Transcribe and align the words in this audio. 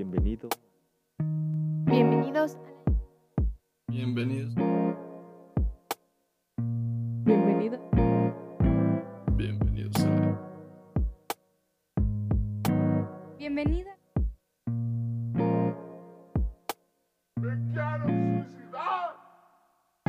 Bienvenido. 0.00 0.48
Bienvenidos. 1.84 2.56
Bienvenidos. 3.88 4.54
Bienvenido. 7.26 7.90
Bienvenidos 9.36 9.96
a 9.96 10.08
Bienvenida. 13.36 13.98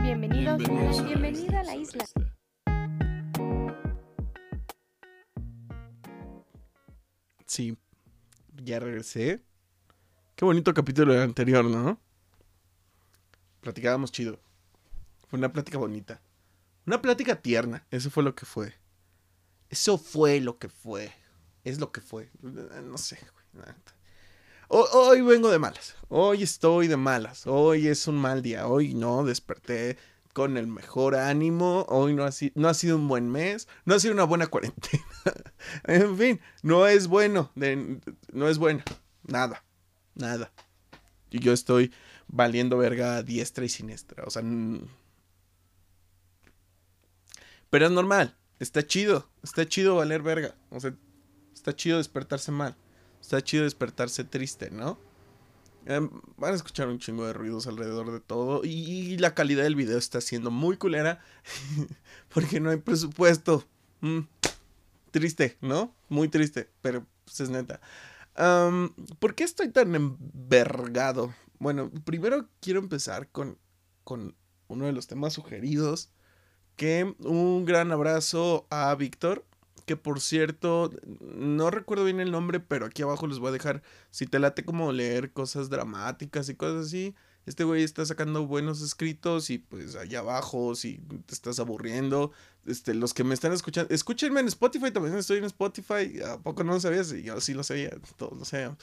Bienvenidos. 0.02 0.62
Bienvenidos 0.62 0.62
a 0.62 1.02
la 1.02 1.04
Bienvenida 1.04 1.60
a 1.60 1.64
la 1.66 1.76
isla. 1.76 2.06
Sí, 7.46 7.78
ya 8.64 8.80
regresé. 8.80 9.51
Qué 10.42 10.46
bonito 10.46 10.74
capítulo 10.74 11.22
anterior, 11.22 11.64
¿no? 11.64 12.02
Platicábamos 13.60 14.12
chido. 14.12 14.40
Fue 15.28 15.38
una 15.38 15.54
plática 15.54 15.78
bonita. 15.78 16.20
Una 16.88 17.00
plática 17.00 17.36
tierna. 17.36 17.86
Eso 17.92 18.10
fue 18.10 18.24
lo 18.24 18.34
que 18.34 18.48
fue. 18.48 18.74
Eso 19.70 20.00
fue 20.00 20.40
lo 20.40 20.58
que 20.58 20.68
fue. 20.68 21.14
Es 21.64 21.80
lo 21.80 21.92
que 21.92 22.02
fue. 22.02 22.32
No 22.42 22.98
sé, 22.98 23.20
Hoy 24.68 25.22
vengo 25.22 25.52
de 25.52 25.60
malas. 25.60 25.96
Hoy 26.10 26.42
estoy 26.42 26.88
de 26.88 26.98
malas. 26.98 27.46
Hoy 27.46 27.88
es 27.88 28.08
un 28.08 28.16
mal 28.16 28.42
día. 28.42 28.66
Hoy 28.66 28.96
no 28.96 29.24
desperté 29.24 30.00
con 30.34 30.58
el 30.58 30.66
mejor 30.66 31.14
ánimo. 31.14 31.86
Hoy 31.88 32.16
no 32.16 32.24
ha, 32.24 32.32
sido 32.74 32.96
un 32.96 33.08
buen 33.08 33.30
mes. 33.30 33.68
No 33.86 33.94
ha 33.94 34.00
sido 34.00 34.16
una 34.16 34.24
buena 34.24 34.48
cuarentena. 34.48 35.04
en 35.84 36.18
fin, 36.18 36.42
no 36.64 36.88
es 36.88 37.06
bueno. 37.06 37.52
no 38.34 38.50
es 38.50 38.58
bueno. 38.58 38.82
Nada. 39.22 39.64
Nada. 40.16 40.52
Y 41.30 41.40
yo 41.40 41.54
estoy 41.54 41.92
valiendo 42.28 42.78
verga 42.78 43.18
a 43.18 43.24
diestra 43.24 43.66
y 43.66 43.70
siniestra. 43.70 44.24
O 44.26 44.30
sea. 44.30 44.44
Pero 47.70 47.86
es 47.86 47.92
normal. 47.92 48.36
Está 48.60 48.86
chido. 48.86 49.30
Está 49.44 49.68
chido 49.68 49.96
valer 49.96 50.22
verga. 50.22 50.56
O 50.70 50.80
sea, 50.80 50.94
está 51.54 51.76
chido 51.76 51.98
despertarse 51.98 52.52
mal. 52.52 52.76
Está 53.22 53.42
chido 53.42 53.64
despertarse 53.64 54.24
triste, 54.24 54.72
¿no? 54.72 55.00
Em, 55.86 56.10
van 56.38 56.54
a 56.54 56.56
escuchar 56.56 56.88
un 56.90 57.00
chingo 57.00 57.26
de 57.26 57.34
ruidos 57.34 57.66
alrededor 57.66 58.12
de 58.12 58.20
todo. 58.20 58.62
Y, 58.64 58.70
y 58.70 59.18
la 59.18 59.34
calidad 59.34 59.64
del 59.64 59.76
video 59.76 59.98
está 59.98 60.22
siendo 60.22 60.52
muy 60.52 60.78
culera. 60.78 61.24
porque 62.34 62.60
no 62.60 62.70
hay 62.70 62.78
presupuesto. 62.78 63.66
Mm, 64.02 64.22
triste, 65.12 65.58
¿no? 65.62 65.96
Muy 66.10 66.28
triste. 66.28 66.70
Pero 66.82 67.06
pues, 67.26 67.40
es 67.40 67.50
neta. 67.50 67.80
¿Por 68.36 69.36
qué 69.36 69.44
estoy 69.44 69.70
tan 69.70 69.96
envergado? 69.96 71.34
Bueno, 71.60 71.92
primero 72.06 72.48
quiero 72.60 72.80
empezar 72.80 73.30
con, 73.30 73.58
con 74.04 74.36
uno 74.68 74.86
de 74.86 74.94
los 74.94 75.08
temas 75.08 75.34
sugeridos. 75.34 76.12
Que 76.76 77.16
un 77.20 77.66
gran 77.66 77.92
abrazo 77.92 78.66
a 78.70 78.94
Víctor. 78.96 79.46
Que 79.86 79.98
por 79.98 80.22
cierto, 80.22 80.92
no 81.20 81.70
recuerdo 81.70 82.06
bien 82.06 82.20
el 82.20 82.32
nombre, 82.32 82.60
pero 82.60 82.86
aquí 82.86 83.02
abajo 83.02 83.28
les 83.28 83.40
voy 83.40 83.50
a 83.50 83.54
dejar. 83.54 83.84
Si 84.10 84.26
te 84.26 84.40
late 84.40 84.64
como 84.64 84.92
leer 84.92 85.34
cosas 85.34 85.70
dramáticas 85.70 86.50
y 86.50 86.56
cosas 86.56 86.88
así. 86.88 87.16
Este 87.46 87.64
güey 87.64 87.84
está 87.84 88.06
sacando 88.06 88.46
buenos 88.46 88.82
escritos 88.82 89.50
y 89.50 89.58
pues 89.58 89.96
allá 89.96 90.20
abajo, 90.20 90.76
si 90.76 91.00
te 91.26 91.34
estás 91.34 91.60
aburriendo, 91.60 92.32
este, 92.66 92.94
los 92.94 93.14
que 93.14 93.24
me 93.24 93.34
están 93.34 93.54
escuchando, 93.54 93.94
escúchenme 93.94 94.40
en 94.40 94.48
Spotify, 94.48 94.92
también 94.92 95.16
estoy 95.18 95.38
en 95.40 95.46
Spotify, 95.46 96.22
¿a 96.26 96.38
poco 96.40 96.64
no 96.64 96.74
lo 96.74 96.80
sabías? 96.80 97.10
Yo 97.12 97.40
sí 97.42 97.54
lo 97.54 97.64
sabía, 97.64 97.92
todos 98.18 98.38
lo 98.38 98.46
sabían. 98.46 98.78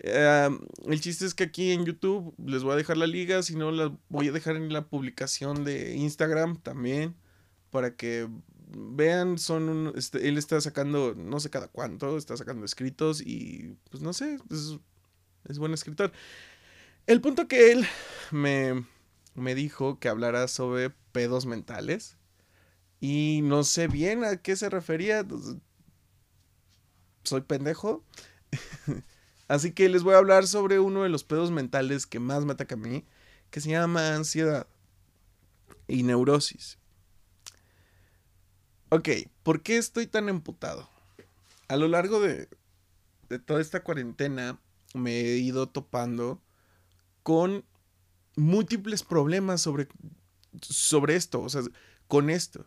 Eh, 0.00 0.48
el 0.86 1.00
chiste 1.00 1.24
es 1.24 1.34
que 1.34 1.44
aquí 1.44 1.70
en 1.72 1.84
YouTube 1.86 2.34
les 2.44 2.62
voy 2.64 2.72
a 2.72 2.76
dejar 2.76 2.96
la 2.96 3.06
liga, 3.06 3.42
si 3.42 3.54
no 3.54 3.70
la 3.70 3.96
voy 4.08 4.28
a 4.28 4.32
dejar 4.32 4.56
en 4.56 4.72
la 4.72 4.86
publicación 4.88 5.64
de 5.64 5.94
Instagram 5.96 6.60
también, 6.60 7.14
para 7.70 7.94
que 7.96 8.28
vean, 8.76 9.38
son 9.38 9.68
un- 9.68 9.92
este, 9.96 10.28
él 10.28 10.36
está 10.36 10.60
sacando, 10.60 11.14
no 11.16 11.38
sé 11.40 11.48
cada 11.50 11.68
cuánto, 11.68 12.18
está 12.18 12.36
sacando 12.36 12.64
escritos 12.64 13.20
y 13.20 13.76
pues 13.90 14.02
no 14.02 14.12
sé, 14.12 14.38
es, 14.50 14.78
es 15.48 15.58
buen 15.58 15.72
escritor. 15.72 16.12
El 17.06 17.20
punto 17.20 17.46
que 17.48 17.70
él 17.70 17.86
me, 18.32 18.84
me 19.34 19.54
dijo 19.54 19.98
que 20.00 20.08
hablara 20.08 20.48
sobre 20.48 20.90
pedos 21.12 21.46
mentales. 21.46 22.16
Y 23.00 23.40
no 23.42 23.64
sé 23.64 23.88
bien 23.88 24.24
a 24.24 24.36
qué 24.36 24.56
se 24.56 24.70
refería. 24.70 25.26
Soy 27.22 27.40
pendejo. 27.42 28.04
Así 29.48 29.72
que 29.72 29.88
les 29.88 30.02
voy 30.02 30.14
a 30.14 30.18
hablar 30.18 30.46
sobre 30.46 30.80
uno 30.80 31.02
de 31.02 31.10
los 31.10 31.24
pedos 31.24 31.50
mentales 31.50 32.06
que 32.06 32.18
más 32.18 32.44
me 32.44 32.52
ataca 32.52 32.74
a 32.74 32.78
mí. 32.78 33.04
Que 33.50 33.60
se 33.60 33.70
llama 33.70 34.14
ansiedad. 34.14 34.66
Y 35.86 36.02
neurosis. 36.02 36.78
Ok, 38.88 39.08
¿por 39.42 39.62
qué 39.62 39.76
estoy 39.76 40.06
tan 40.06 40.28
emputado? 40.28 40.88
A 41.68 41.76
lo 41.76 41.88
largo 41.88 42.20
de, 42.20 42.48
de 43.28 43.38
toda 43.38 43.60
esta 43.60 43.82
cuarentena 43.82 44.58
me 44.94 45.20
he 45.20 45.36
ido 45.38 45.68
topando 45.68 46.40
con 47.22 47.64
múltiples 48.36 49.02
problemas 49.02 49.60
sobre, 49.60 49.88
sobre 50.60 51.16
esto, 51.16 51.40
o 51.40 51.48
sea, 51.48 51.62
con 52.08 52.30
esto. 52.30 52.66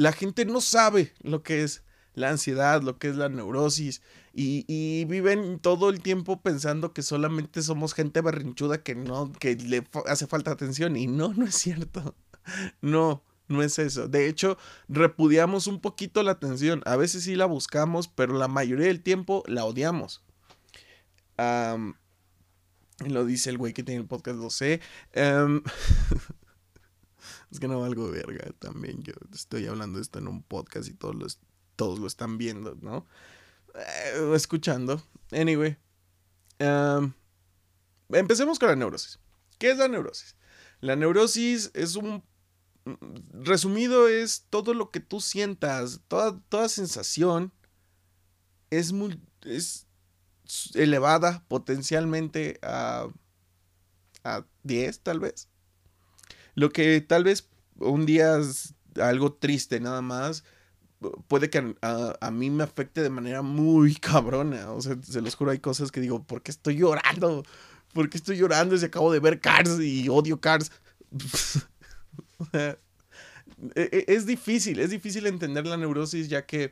La 0.00 0.12
gente 0.12 0.46
no 0.46 0.62
sabe 0.62 1.12
lo 1.20 1.42
que 1.42 1.62
es 1.62 1.82
la 2.14 2.30
ansiedad, 2.30 2.82
lo 2.82 2.98
que 2.98 3.10
es 3.10 3.16
la 3.16 3.28
neurosis, 3.28 4.00
y, 4.32 5.04
viven 5.04 5.58
todo 5.58 5.90
el 5.90 6.00
tiempo 6.00 6.40
pensando 6.40 6.94
que 6.94 7.02
solamente 7.02 7.60
somos 7.60 7.92
gente 7.92 8.22
berrinchuda 8.22 8.82
que 8.82 8.94
no, 8.94 9.30
que 9.30 9.56
le 9.56 9.86
hace 10.06 10.26
falta 10.26 10.52
atención, 10.52 10.96
y 10.96 11.06
no, 11.06 11.34
no 11.34 11.44
es 11.44 11.54
cierto. 11.54 12.14
No, 12.80 13.22
no 13.48 13.62
es 13.62 13.78
eso. 13.78 14.08
De 14.08 14.26
hecho, 14.26 14.56
repudiamos 14.88 15.66
un 15.66 15.80
poquito 15.80 16.22
la 16.22 16.32
atención. 16.32 16.82
A 16.86 16.96
veces 16.96 17.24
sí 17.24 17.36
la 17.36 17.44
buscamos, 17.44 18.08
pero 18.08 18.38
la 18.38 18.48
mayoría 18.48 18.86
del 18.86 19.02
tiempo 19.02 19.44
la 19.46 19.66
odiamos. 19.66 20.24
Am, 21.36 21.94
lo 23.06 23.26
dice 23.26 23.50
el 23.50 23.58
güey 23.58 23.74
que 23.74 23.82
tiene 23.82 24.00
el 24.00 24.06
podcast, 24.06 24.38
lo 24.38 24.48
sé. 24.48 24.80
es 27.50 27.58
que 27.58 27.68
no 27.68 27.80
valgo 27.80 28.10
verga 28.10 28.52
también. 28.58 29.02
Yo 29.02 29.12
estoy 29.32 29.66
hablando 29.66 29.98
de 29.98 30.02
esto 30.02 30.18
en 30.18 30.28
un 30.28 30.42
podcast 30.42 30.88
y 30.88 30.94
todos, 30.94 31.14
los, 31.14 31.38
todos 31.76 31.98
lo 31.98 32.06
están 32.06 32.38
viendo, 32.38 32.76
¿no? 32.80 33.06
Eh, 33.74 34.32
escuchando. 34.34 35.02
Anyway. 35.32 35.76
em, 36.58 37.12
empecemos 38.10 38.58
con 38.58 38.68
la 38.68 38.76
neurosis. 38.76 39.18
¿Qué 39.58 39.70
es 39.70 39.78
la 39.78 39.88
neurosis? 39.88 40.36
La 40.80 40.96
neurosis 40.96 41.70
es 41.74 41.96
un... 41.96 42.22
Resumido 43.32 44.08
es 44.08 44.46
todo 44.48 44.72
lo 44.72 44.90
que 44.90 45.00
tú 45.00 45.20
sientas, 45.20 46.00
toda, 46.08 46.40
toda 46.48 46.68
sensación 46.68 47.52
es, 48.70 48.92
muy, 48.92 49.20
es 49.42 49.86
elevada 50.74 51.44
potencialmente 51.46 52.58
a, 52.62 53.08
a 54.24 54.46
10 54.62 55.00
tal 55.00 55.20
vez. 55.20 55.48
Lo 56.60 56.68
que 56.70 57.00
tal 57.00 57.24
vez 57.24 57.48
un 57.78 58.04
día 58.04 58.38
algo 59.00 59.32
triste 59.32 59.80
nada 59.80 60.02
más, 60.02 60.44
puede 61.26 61.48
que 61.48 61.74
a, 61.80 62.14
a 62.20 62.30
mí 62.30 62.50
me 62.50 62.62
afecte 62.64 63.02
de 63.02 63.08
manera 63.08 63.40
muy 63.40 63.94
cabrona. 64.10 64.70
O 64.72 64.82
sea, 64.82 64.96
se 65.02 65.22
los 65.22 65.34
juro, 65.36 65.52
hay 65.52 65.58
cosas 65.60 65.90
que 65.90 66.00
digo, 66.02 66.22
¿por 66.22 66.42
qué 66.42 66.50
estoy 66.50 66.76
llorando? 66.76 67.44
¿Por 67.94 68.10
qué 68.10 68.18
estoy 68.18 68.36
llorando 68.36 68.76
si 68.76 68.84
acabo 68.84 69.10
de 69.10 69.20
ver 69.20 69.40
Cars 69.40 69.80
y 69.80 70.08
odio 70.10 70.38
Cars? 70.40 70.70
E- 73.74 73.88
e- 73.92 74.04
es 74.14 74.26
difícil, 74.26 74.78
es 74.80 74.90
difícil 74.90 75.26
entender 75.26 75.66
la 75.66 75.76
neurosis 75.76 76.28
ya 76.28 76.46
que 76.46 76.70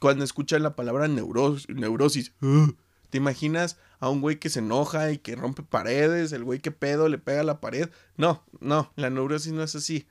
cuando 0.00 0.24
escuchan 0.24 0.62
la 0.62 0.76
palabra 0.76 1.08
neuros- 1.08 1.68
neurosis, 1.68 2.32
te 3.10 3.18
imaginas 3.18 3.76
a 4.00 4.08
un 4.08 4.20
güey 4.20 4.38
que 4.38 4.48
se 4.48 4.60
enoja 4.60 5.10
y 5.10 5.18
que 5.18 5.36
rompe 5.36 5.62
paredes, 5.62 6.32
el 6.32 6.44
güey 6.44 6.60
que 6.60 6.70
pedo 6.70 7.08
le 7.08 7.18
pega 7.18 7.42
la 7.42 7.60
pared. 7.60 7.90
No, 8.16 8.44
no, 8.60 8.92
la 8.96 9.10
neurosis 9.10 9.52
no 9.52 9.62
es 9.62 9.74
así. 9.74 10.06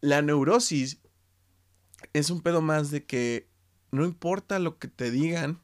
La 0.00 0.22
neurosis 0.22 0.98
es 2.12 2.30
un 2.30 2.40
pedo 2.40 2.60
más 2.60 2.90
de 2.90 3.04
que 3.04 3.48
no 3.90 4.04
importa 4.04 4.58
lo 4.58 4.78
que 4.78 4.88
te 4.88 5.10
digan, 5.10 5.60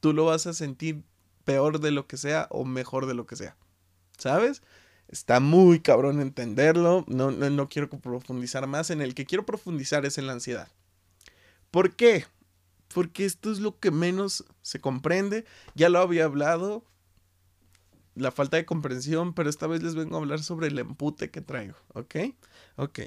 tú 0.00 0.12
lo 0.12 0.26
vas 0.26 0.46
a 0.46 0.52
sentir 0.52 1.02
peor 1.44 1.80
de 1.80 1.90
lo 1.90 2.06
que 2.06 2.16
sea 2.16 2.46
o 2.50 2.64
mejor 2.64 3.06
de 3.06 3.14
lo 3.14 3.26
que 3.26 3.36
sea. 3.36 3.56
¿Sabes? 4.18 4.62
Está 5.08 5.40
muy 5.40 5.80
cabrón 5.80 6.20
entenderlo. 6.20 7.04
No, 7.08 7.30
no, 7.30 7.48
no 7.48 7.68
quiero 7.68 7.88
profundizar 7.88 8.66
más. 8.66 8.90
En 8.90 9.00
el 9.00 9.14
que 9.14 9.24
quiero 9.24 9.46
profundizar 9.46 10.04
es 10.04 10.18
en 10.18 10.26
la 10.26 10.34
ansiedad. 10.34 10.68
¿Por 11.70 11.96
qué? 11.96 12.26
Porque 12.92 13.24
esto 13.24 13.52
es 13.52 13.60
lo 13.60 13.78
que 13.78 13.90
menos 13.90 14.44
se 14.62 14.80
comprende. 14.80 15.44
Ya 15.74 15.88
lo 15.88 15.98
había 15.98 16.24
hablado. 16.24 16.84
La 18.14 18.32
falta 18.32 18.56
de 18.56 18.66
comprensión, 18.66 19.32
pero 19.32 19.48
esta 19.48 19.66
vez 19.66 19.82
les 19.82 19.94
vengo 19.94 20.16
a 20.16 20.20
hablar 20.20 20.42
sobre 20.42 20.68
el 20.68 20.78
empute 20.78 21.30
que 21.30 21.40
traigo. 21.40 21.76
¿Ok? 21.94 22.16
Ok. 22.76 23.00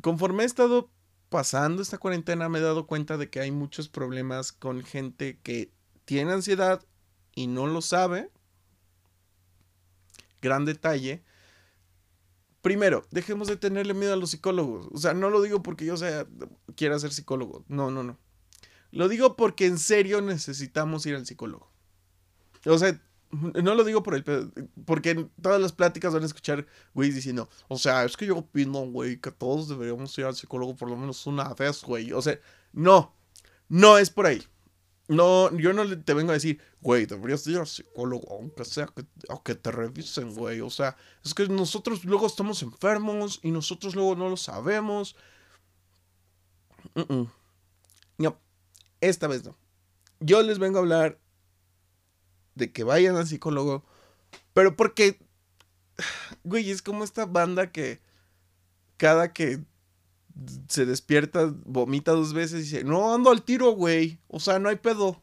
Conforme 0.00 0.44
he 0.44 0.46
estado 0.46 0.90
pasando 1.28 1.80
esta 1.80 1.98
cuarentena 1.98 2.48
me 2.48 2.58
he 2.58 2.62
dado 2.62 2.86
cuenta 2.86 3.16
de 3.16 3.30
que 3.30 3.40
hay 3.40 3.50
muchos 3.50 3.88
problemas 3.88 4.52
con 4.52 4.82
gente 4.82 5.38
que 5.42 5.72
tiene 6.04 6.32
ansiedad 6.32 6.84
y 7.34 7.46
no 7.46 7.66
lo 7.66 7.82
sabe. 7.82 8.30
Gran 10.42 10.64
detalle. 10.64 11.22
Primero, 12.62 13.06
dejemos 13.10 13.48
de 13.48 13.56
tenerle 13.56 13.94
miedo 13.94 14.12
a 14.12 14.16
los 14.16 14.30
psicólogos. 14.30 14.88
O 14.92 14.98
sea, 14.98 15.14
no 15.14 15.30
lo 15.30 15.40
digo 15.40 15.62
porque 15.62 15.86
yo 15.86 15.96
sea, 15.96 16.26
quiera 16.76 16.98
ser 16.98 17.12
psicólogo. 17.12 17.64
No, 17.68 17.90
no, 17.90 18.02
no. 18.02 18.18
Lo 18.92 19.08
digo 19.08 19.36
porque 19.36 19.66
en 19.66 19.78
serio 19.78 20.20
necesitamos 20.20 21.06
ir 21.06 21.14
al 21.14 21.26
psicólogo. 21.26 21.70
O 22.66 22.78
sea, 22.78 23.00
no 23.30 23.74
lo 23.74 23.84
digo 23.84 24.02
por 24.02 24.14
el 24.14 24.24
porque 24.84 25.10
en 25.10 25.30
todas 25.40 25.60
las 25.60 25.72
pláticas 25.72 26.12
van 26.12 26.24
a 26.24 26.26
escuchar 26.26 26.66
güey 26.94 27.10
diciendo, 27.10 27.48
o 27.68 27.78
sea, 27.78 28.04
es 28.04 28.16
que 28.16 28.26
yo 28.26 28.36
opino, 28.36 28.80
güey, 28.86 29.20
que 29.20 29.30
todos 29.30 29.68
deberíamos 29.68 30.16
ir 30.18 30.24
al 30.24 30.34
psicólogo 30.34 30.76
por 30.76 30.90
lo 30.90 30.96
menos 30.96 31.26
una 31.26 31.54
vez, 31.54 31.82
güey. 31.82 32.12
O 32.12 32.20
sea, 32.20 32.38
no, 32.72 33.14
no 33.68 33.98
es 33.98 34.10
por 34.10 34.26
ahí. 34.26 34.42
No, 35.10 35.50
yo 35.58 35.72
no 35.72 36.04
te 36.04 36.14
vengo 36.14 36.30
a 36.30 36.34
decir, 36.34 36.60
güey, 36.80 37.04
deberías 37.04 37.44
ir 37.48 37.58
al 37.58 37.66
psicólogo, 37.66 38.32
aunque 38.32 38.64
sea 38.64 38.86
que, 38.86 39.04
aunque 39.28 39.56
te 39.56 39.72
revisen, 39.72 40.36
güey. 40.36 40.60
O 40.60 40.70
sea, 40.70 40.96
es 41.24 41.34
que 41.34 41.48
nosotros 41.48 42.04
luego 42.04 42.28
estamos 42.28 42.62
enfermos 42.62 43.40
y 43.42 43.50
nosotros 43.50 43.96
luego 43.96 44.14
no 44.14 44.28
lo 44.28 44.36
sabemos. 44.36 45.16
No, 48.18 48.40
esta 49.00 49.26
vez 49.26 49.44
no. 49.44 49.56
Yo 50.20 50.44
les 50.44 50.60
vengo 50.60 50.78
a 50.78 50.82
hablar 50.82 51.18
de 52.54 52.70
que 52.70 52.84
vayan 52.84 53.16
al 53.16 53.26
psicólogo, 53.26 53.84
pero 54.54 54.76
porque, 54.76 55.18
güey, 56.44 56.70
es 56.70 56.82
como 56.82 57.02
esta 57.02 57.26
banda 57.26 57.72
que 57.72 58.00
cada 58.96 59.32
que 59.32 59.64
se 60.68 60.86
despierta, 60.86 61.52
vomita 61.64 62.12
dos 62.12 62.32
veces 62.32 62.60
y 62.60 62.62
dice, 62.62 62.84
no, 62.84 63.14
ando 63.14 63.30
al 63.30 63.42
tiro, 63.42 63.72
güey. 63.72 64.20
O 64.28 64.40
sea, 64.40 64.58
no 64.58 64.68
hay 64.68 64.76
pedo. 64.76 65.22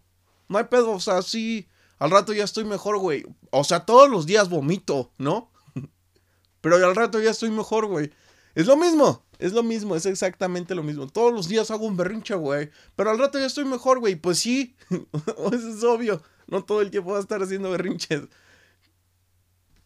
No 0.49 0.57
hay 0.57 0.65
pedo, 0.65 0.91
o 0.91 0.99
sea, 0.99 1.21
sí, 1.21 1.67
al 1.99 2.11
rato 2.11 2.33
ya 2.33 2.43
estoy 2.43 2.63
mejor, 2.63 2.97
güey. 2.99 3.25
O 3.51 3.63
sea, 3.63 3.81
todos 3.85 4.09
los 4.09 4.25
días 4.25 4.49
vomito, 4.49 5.11
¿no? 5.17 5.51
Pero 6.61 6.75
al 6.75 6.95
rato 6.95 7.19
ya 7.19 7.31
estoy 7.31 7.51
mejor, 7.51 7.87
güey. 7.87 8.11
Es 8.55 8.65
lo 8.65 8.77
mismo, 8.77 9.23
es 9.39 9.53
lo 9.53 9.61
mismo, 9.61 9.95
es 9.95 10.05
exactamente 10.05 10.73
lo 10.73 10.83
mismo. 10.83 11.07
Todos 11.07 11.33
los 11.33 11.47
días 11.47 11.69
hago 11.69 11.85
un 11.85 11.97
berrinche, 11.97 12.35
güey. 12.35 12.71
Pero 12.95 13.11
al 13.11 13.19
rato 13.19 13.39
ya 13.39 13.45
estoy 13.45 13.65
mejor, 13.65 13.99
güey. 13.99 14.15
Pues 14.15 14.39
sí, 14.39 14.75
eso 14.89 15.69
es 15.69 15.83
obvio. 15.83 16.21
No 16.47 16.63
todo 16.63 16.81
el 16.81 16.91
tiempo 16.91 17.11
va 17.11 17.17
a 17.17 17.21
estar 17.21 17.41
haciendo 17.41 17.69
berrinches. 17.69 18.23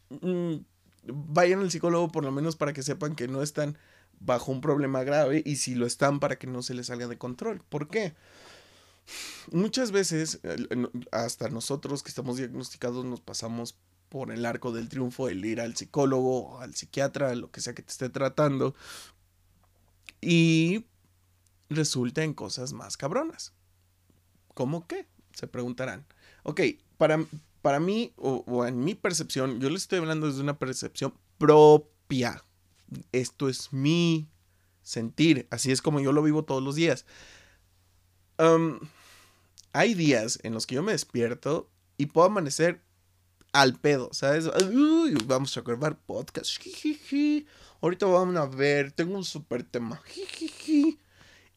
Mm, 0.09 0.57
vayan 1.03 1.61
al 1.61 1.71
psicólogo 1.71 2.11
por 2.11 2.23
lo 2.23 2.31
menos 2.31 2.55
para 2.55 2.73
que 2.73 2.83
sepan 2.83 3.15
que 3.15 3.27
no 3.27 3.41
están 3.41 3.77
bajo 4.21 4.51
un 4.51 4.61
problema 4.61 5.03
grave 5.03 5.41
y 5.45 5.57
si 5.57 5.75
lo 5.75 5.85
están 5.85 6.19
para 6.19 6.37
que 6.37 6.47
no 6.47 6.61
se 6.61 6.73
les 6.73 6.87
salga 6.87 7.07
de 7.07 7.17
control. 7.17 7.61
¿Por 7.67 7.89
qué? 7.89 8.13
Muchas 9.51 9.91
veces, 9.91 10.39
hasta 11.11 11.49
nosotros 11.49 12.03
que 12.03 12.09
estamos 12.09 12.37
diagnosticados, 12.37 13.03
nos 13.03 13.19
pasamos 13.19 13.75
por 14.09 14.31
el 14.31 14.45
arco 14.45 14.71
del 14.71 14.89
triunfo 14.89 15.29
el 15.29 15.43
ir 15.43 15.59
al 15.59 15.75
psicólogo, 15.75 16.59
al 16.59 16.75
psiquiatra, 16.75 17.33
lo 17.35 17.49
que 17.51 17.61
sea 17.61 17.73
que 17.73 17.81
te 17.81 17.91
esté 17.91 18.09
tratando. 18.09 18.75
Y 20.21 20.85
resulta 21.69 22.23
en 22.23 22.33
cosas 22.33 22.73
más 22.73 22.97
cabronas. 22.97 23.53
¿Cómo 24.53 24.85
qué? 24.85 25.07
Se 25.33 25.47
preguntarán. 25.47 26.05
Ok, 26.43 26.61
para, 26.97 27.25
para 27.61 27.79
mí, 27.79 28.13
o, 28.17 28.43
o 28.45 28.65
en 28.65 28.83
mi 28.83 28.93
percepción, 28.93 29.59
yo 29.59 29.69
les 29.69 29.83
estoy 29.83 29.99
hablando 29.99 30.27
desde 30.27 30.41
una 30.41 30.59
percepción 30.59 31.13
propia 31.37 32.43
esto 33.11 33.49
es 33.49 33.73
mi 33.73 34.29
sentir, 34.81 35.47
así 35.51 35.71
es 35.71 35.81
como 35.81 35.99
yo 35.99 36.11
lo 36.11 36.23
vivo 36.23 36.43
todos 36.43 36.63
los 36.63 36.75
días. 36.75 37.05
hay 39.73 39.93
días 39.93 40.39
en 40.43 40.53
los 40.53 40.65
que 40.65 40.75
yo 40.75 40.83
me 40.83 40.91
despierto 40.91 41.69
y 41.97 42.07
puedo 42.07 42.27
amanecer 42.27 42.81
al 43.53 43.77
pedo, 43.77 44.09
¿sabes? 44.13 44.49
vamos 45.25 45.57
a 45.57 45.61
grabar 45.61 45.99
podcast. 45.99 46.61
Ahorita 47.81 48.05
vamos 48.05 48.35
a 48.37 48.45
ver, 48.45 48.91
tengo 48.91 49.15
un 49.15 49.25
super 49.25 49.63
tema. 49.63 50.01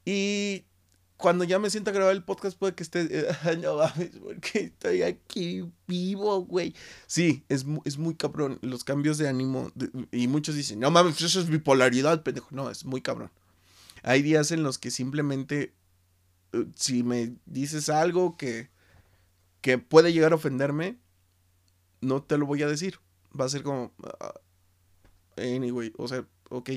Y 0.05 0.65
cuando 1.17 1.45
ya 1.45 1.59
me 1.59 1.71
siento 1.71 1.91
a 1.91 1.95
grabar 1.95 2.15
el 2.15 2.25
podcast 2.25 2.59
puede 2.59 2.75
que 2.75 2.83
esté, 2.83 3.09
eh, 3.11 3.27
no 3.63 3.77
mames, 3.77 4.11
porque 4.23 4.65
estoy 4.65 5.03
aquí 5.03 5.65
vivo, 5.87 6.45
güey. 6.45 6.75
Sí, 7.07 7.45
es, 7.49 7.65
es 7.85 7.99
muy 7.99 8.15
cabrón 8.15 8.59
los 8.63 8.85
cambios 8.85 9.19
de 9.19 9.29
ánimo. 9.29 9.71
y 10.11 10.29
muchos 10.29 10.55
dicen, 10.55 10.81
no 10.81 10.91
mames, 10.91 11.21
eso 11.21 11.41
es 11.41 11.49
bipolaridad, 11.49 12.23
pendejo. 12.23 12.49
No, 12.51 12.71
es 12.71 12.85
muy 12.85 13.01
cabrón. 13.01 13.31
Hay 14.03 14.23
días 14.23 14.51
en 14.51 14.63
los 14.63 14.79
que 14.79 14.91
simplemente, 14.91 15.73
eh, 16.53 16.67
si 16.75 17.03
me 17.03 17.35
dices 17.47 17.89
algo 17.89 18.37
que, 18.37 18.69
que 19.61 19.79
puede 19.79 20.13
llegar 20.13 20.33
a 20.33 20.37
ofenderme, 20.37 20.99
no 22.01 22.23
te 22.23 22.39
lo 22.39 22.47
voy 22.47 22.63
a 22.63 22.69
decir. 22.69 22.99
Va 23.39 23.47
a 23.47 23.49
ser 23.49 23.63
como, 23.63 23.93
ah, 24.21 24.35
anyway, 25.37 25.93
o 25.97 26.09
sea, 26.09 26.27
ok. 26.51 26.71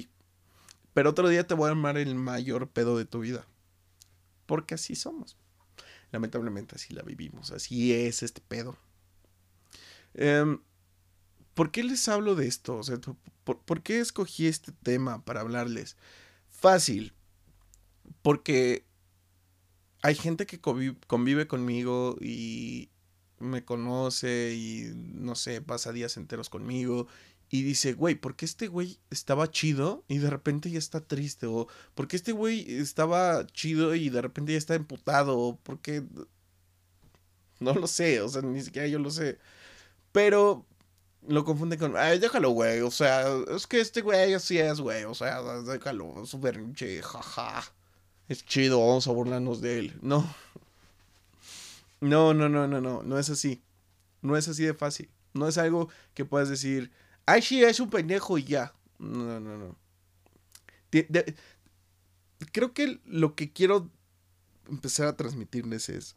Pero 0.93 1.09
otro 1.09 1.27
día 1.27 1.45
te 1.45 1.53
voy 1.53 1.67
a 1.67 1.71
armar 1.71 1.97
el 1.97 2.15
mayor 2.15 2.69
pedo 2.69 2.97
de 2.97 3.05
tu 3.05 3.19
vida 3.19 3.45
porque 4.47 4.73
así 4.73 4.95
somos. 4.95 5.37
Lamentablemente 6.11 6.75
así 6.75 6.93
la 6.93 7.03
vivimos, 7.03 7.51
así 7.51 7.93
es 7.93 8.23
este 8.23 8.41
pedo. 8.41 8.75
Em, 10.15 10.59
¿Por 11.53 11.71
qué 11.71 11.83
les 11.83 12.07
hablo 12.07 12.35
de 12.35 12.47
esto? 12.47 12.81
¿por, 13.43 13.81
qué 13.81 13.99
escogí 13.99 14.47
este 14.47 14.71
tema 14.71 15.23
para 15.25 15.41
hablarles? 15.41 15.97
Fácil, 16.49 17.13
porque 18.21 18.85
hay 20.01 20.15
gente 20.15 20.45
que 20.45 20.61
convive 20.61 21.47
conmigo 21.47 22.15
y 22.21 22.89
me 23.39 23.65
conoce 23.65 24.53
y 24.55 24.91
no 24.95 25.35
sé, 25.35 25.61
pasa 25.61 25.91
días 25.91 26.17
enteros 26.17 26.49
conmigo 26.49 27.07
y 27.49 27.63
dice, 27.63 27.93
güey, 27.93 28.15
¿por 28.15 28.35
qué 28.35 28.45
este 28.45 28.67
güey 28.67 28.99
estaba 29.09 29.49
chido 29.49 30.03
y 30.07 30.17
de 30.17 30.29
repente 30.29 30.69
ya 30.69 30.79
está 30.79 31.01
triste? 31.01 31.45
O 31.47 31.67
¿por 31.95 32.07
qué 32.07 32.17
este 32.17 32.33
güey 32.33 32.65
estaba 32.79 33.45
chido 33.47 33.95
y 33.95 34.09
de 34.09 34.21
repente 34.21 34.51
ya 34.51 34.57
está 34.57 34.75
emputado? 34.75 35.37
O 35.37 35.57
¿por 35.57 35.79
qué? 35.79 36.03
No 37.59 37.73
lo 37.73 37.87
sé, 37.87 38.21
o 38.21 38.29
sea, 38.29 38.43
ni 38.43 38.61
siquiera 38.61 38.87
yo 38.87 38.99
lo 38.99 39.09
sé. 39.09 39.39
Pero 40.11 40.63
lo 41.27 41.43
confunde 41.43 41.77
con, 41.77 41.97
ay, 41.97 42.19
déjalo, 42.19 42.51
güey, 42.51 42.81
o 42.81 42.91
sea, 42.91 43.25
es 43.49 43.65
que 43.65 43.81
este 43.81 44.01
güey 44.01 44.35
así 44.35 44.59
es, 44.59 44.79
güey, 44.79 45.05
o 45.05 45.15
sea, 45.15 45.41
déjalo, 45.63 46.23
es 46.23 47.05
jaja. 47.05 47.63
Es 48.27 48.45
chido, 48.45 48.79
vamos 48.79 49.07
a 49.07 49.11
burlarnos 49.11 49.61
de 49.61 49.79
él. 49.79 49.99
No. 50.01 50.35
No, 51.99 52.33
no, 52.33 52.47
no, 52.47 52.67
no, 52.67 52.79
no, 52.79 53.01
no 53.01 53.19
es 53.19 53.29
así. 53.29 53.63
No 54.21 54.37
es 54.37 54.47
así 54.47 54.63
de 54.63 54.73
fácil. 54.73 55.09
No 55.33 55.47
es 55.47 55.57
algo 55.57 55.89
que 56.13 56.25
puedas 56.25 56.49
decir, 56.49 56.91
ay, 57.27 57.41
sí, 57.43 57.63
es 57.63 57.79
un 57.79 57.89
pendejo 57.91 58.37
y 58.39 58.45
ya. 58.45 58.73
No, 58.97 59.39
no, 59.39 59.57
no. 59.57 59.77
creo 62.51 62.73
que 62.73 62.99
lo 63.05 63.35
que 63.35 63.53
quiero 63.53 63.91
empezar 64.67 65.07
a 65.07 65.15
transmitirles 65.15 65.89
es... 65.89 66.15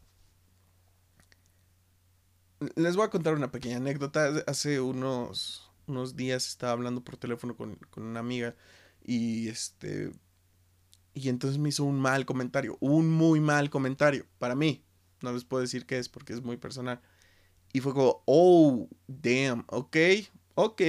Les 2.76 2.94
voy 2.96 3.06
a 3.06 3.10
contar 3.10 3.34
una 3.34 3.50
pequeña 3.50 3.78
anécdota. 3.78 4.44
Hace 4.46 4.80
unos, 4.80 5.70
unos 5.86 6.16
días 6.16 6.46
estaba 6.46 6.72
hablando 6.72 7.02
por 7.02 7.16
teléfono 7.16 7.56
con, 7.56 7.74
con 7.90 8.04
una 8.04 8.20
amiga 8.20 8.56
y 9.04 9.48
este... 9.48 10.12
Y 11.12 11.28
entonces 11.28 11.58
me 11.58 11.70
hizo 11.70 11.84
un 11.84 12.00
mal 12.00 12.24
comentario, 12.24 12.78
un 12.80 13.10
muy 13.10 13.40
mal 13.40 13.68
comentario 13.68 14.26
para 14.38 14.54
mí. 14.54 14.84
No 15.22 15.32
les 15.32 15.44
puedo 15.44 15.60
decir 15.60 15.84
qué 15.84 15.98
es 15.98 16.08
porque 16.08 16.32
es 16.32 16.42
muy 16.42 16.56
personal. 16.56 17.00
Y 17.72 17.80
fue 17.80 17.92
como, 17.92 18.22
oh, 18.26 18.88
damn, 19.08 19.64
ok, 19.68 19.96
ok, 20.60 20.82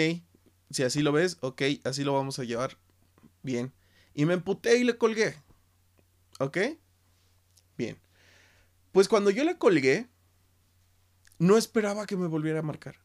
si 0.69 0.83
así 0.83 1.01
lo 1.01 1.11
ves, 1.11 1.37
ok, 1.41 1.61
así 1.83 2.03
lo 2.03 2.13
vamos 2.13 2.39
a 2.39 2.43
llevar. 2.43 2.77
Bien. 3.43 3.73
Y 4.13 4.25
me 4.25 4.33
emputé 4.33 4.77
y 4.77 4.83
le 4.83 4.97
colgué. 4.97 5.35
¿Ok? 6.39 6.57
Bien. 7.77 7.99
Pues 8.91 9.07
cuando 9.07 9.29
yo 9.29 9.43
le 9.43 9.57
colgué, 9.57 10.07
no 11.39 11.57
esperaba 11.57 12.05
que 12.05 12.17
me 12.17 12.27
volviera 12.27 12.59
a 12.59 12.63
marcar. 12.63 12.97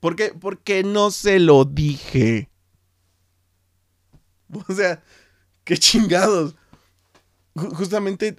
¿Por 0.00 0.16
qué? 0.16 0.32
Porque 0.38 0.82
no 0.82 1.10
se 1.10 1.38
lo 1.38 1.64
dije. 1.64 2.50
O 4.68 4.72
sea, 4.72 5.02
qué 5.64 5.76
chingados. 5.76 6.54
Justamente 7.56 8.36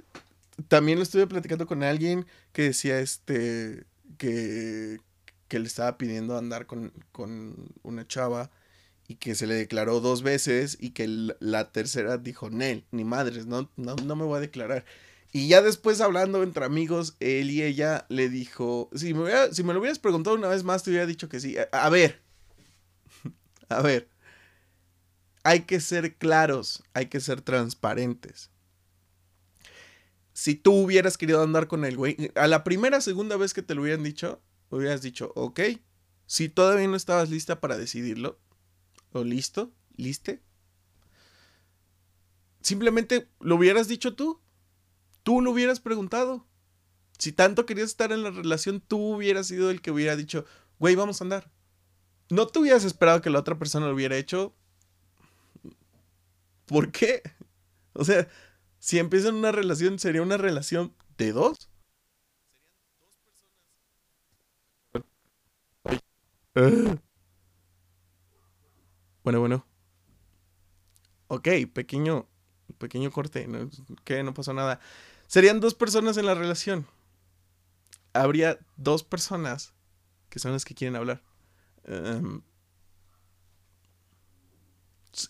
también 0.69 0.99
lo 0.99 1.03
estuve 1.03 1.27
platicando 1.27 1.67
con 1.67 1.83
alguien 1.83 2.25
que 2.53 2.63
decía 2.63 2.99
este 2.99 3.85
que 4.17 4.99
que 5.47 5.59
le 5.59 5.67
estaba 5.67 5.97
pidiendo 5.97 6.37
andar 6.37 6.65
con, 6.65 6.93
una 7.83 8.07
chava 8.07 8.51
y 9.07 9.15
que 9.15 9.35
se 9.35 9.47
le 9.47 9.55
declaró 9.55 9.99
dos 9.99 10.21
veces 10.21 10.77
y 10.79 10.91
que 10.91 11.07
la 11.39 11.71
tercera 11.71 12.17
dijo, 12.17 12.49
Nel, 12.49 12.85
ni 12.91 13.03
madres, 13.05 13.45
no, 13.45 13.71
no, 13.77 13.95
no 13.95 14.15
me 14.15 14.25
voy 14.25 14.37
a 14.37 14.41
declarar. 14.41 14.85
Y 15.31 15.47
ya 15.47 15.61
después 15.61 16.01
hablando 16.01 16.41
entre 16.43 16.65
amigos, 16.65 17.15
él 17.19 17.51
y 17.51 17.61
ella 17.63 18.05
le 18.09 18.29
dijo, 18.29 18.89
si 18.95 19.13
me, 19.13 19.31
si 19.53 19.63
me 19.63 19.73
lo 19.73 19.79
hubieras 19.79 19.99
preguntado 19.99 20.35
una 20.35 20.47
vez 20.47 20.63
más, 20.63 20.83
te 20.83 20.89
hubiera 20.89 21.05
dicho 21.05 21.29
que 21.29 21.39
sí. 21.39 21.55
A, 21.71 21.89
ver, 21.89 22.21
a 23.69 23.81
ver, 23.81 24.09
hay 25.43 25.61
que 25.61 25.79
ser 25.79 26.15
claros, 26.15 26.83
hay 26.93 27.07
que 27.07 27.19
ser 27.19 27.41
transparentes. 27.41 28.51
Si 30.33 30.55
tú 30.55 30.73
hubieras 30.73 31.17
querido 31.17 31.41
andar 31.41 31.67
con 31.67 31.83
el 31.83 31.97
güey, 31.97 32.31
a 32.35 32.47
la 32.47 32.63
primera, 32.63 33.01
segunda 33.01 33.37
vez 33.37 33.53
que 33.53 33.63
te 33.63 33.75
lo 33.75 33.81
hubieran 33.81 34.03
dicho, 34.03 34.41
hubieras 34.69 35.01
dicho, 35.01 35.31
ok, 35.35 35.61
si 36.25 36.49
todavía 36.49 36.87
no 36.87 36.95
estabas 36.95 37.29
lista 37.29 37.59
para 37.59 37.77
decidirlo, 37.77 38.39
o 39.11 39.23
listo, 39.23 39.71
liste, 39.95 40.41
simplemente 42.61 43.29
lo 43.39 43.55
hubieras 43.55 43.87
dicho 43.87 44.15
tú. 44.15 44.41
Tú 45.23 45.41
lo 45.41 45.51
hubieras 45.51 45.79
preguntado. 45.79 46.45
Si 47.17 47.31
tanto 47.31 47.65
querías 47.65 47.89
estar 47.89 48.11
en 48.11 48.23
la 48.23 48.31
relación, 48.31 48.79
tú 48.79 49.15
hubieras 49.15 49.47
sido 49.47 49.71
el 49.71 49.81
que 49.81 49.91
hubiera 49.91 50.15
dicho, 50.15 50.45
güey, 50.79 50.95
vamos 50.95 51.19
a 51.19 51.25
andar. 51.25 51.51
No 52.29 52.47
te 52.47 52.59
hubieras 52.59 52.83
esperado 52.83 53.21
que 53.21 53.29
la 53.29 53.39
otra 53.39 53.57
persona 53.57 53.87
lo 53.87 53.93
hubiera 53.93 54.17
hecho. 54.17 54.53
¿Por 56.65 56.91
qué? 56.91 57.23
O 57.93 58.05
sea, 58.05 58.27
si 58.79 58.99
empiezan 58.99 59.35
una 59.35 59.51
relación, 59.51 59.97
sería 59.97 60.21
una 60.21 60.37
relación 60.37 60.93
de 61.17 61.31
dos. 61.31 61.66
Bueno, 69.23 69.41
bueno. 69.41 69.65
Ok, 71.27 71.49
pequeño, 71.73 72.29
pequeño 72.77 73.11
corte. 73.11 73.45
¿no? 73.45 73.69
Que 74.05 74.23
no 74.23 74.33
pasó 74.33 74.53
nada. 74.53 74.79
Serían 75.27 75.59
dos 75.59 75.75
personas 75.75 76.15
en 76.15 76.25
la 76.25 76.33
relación. 76.33 76.87
Habría 78.13 78.57
dos 78.77 79.03
personas 79.03 79.73
que 80.29 80.39
son 80.39 80.53
las 80.53 80.63
que 80.63 80.75
quieren 80.75 80.95
hablar. 80.95 81.21
Um, 81.89 82.41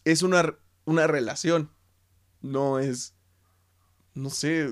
es 0.05 0.21
una, 0.21 0.55
una 0.85 1.07
relación. 1.07 1.71
No 2.41 2.77
es. 2.77 3.15
No 4.13 4.29
sé. 4.29 4.71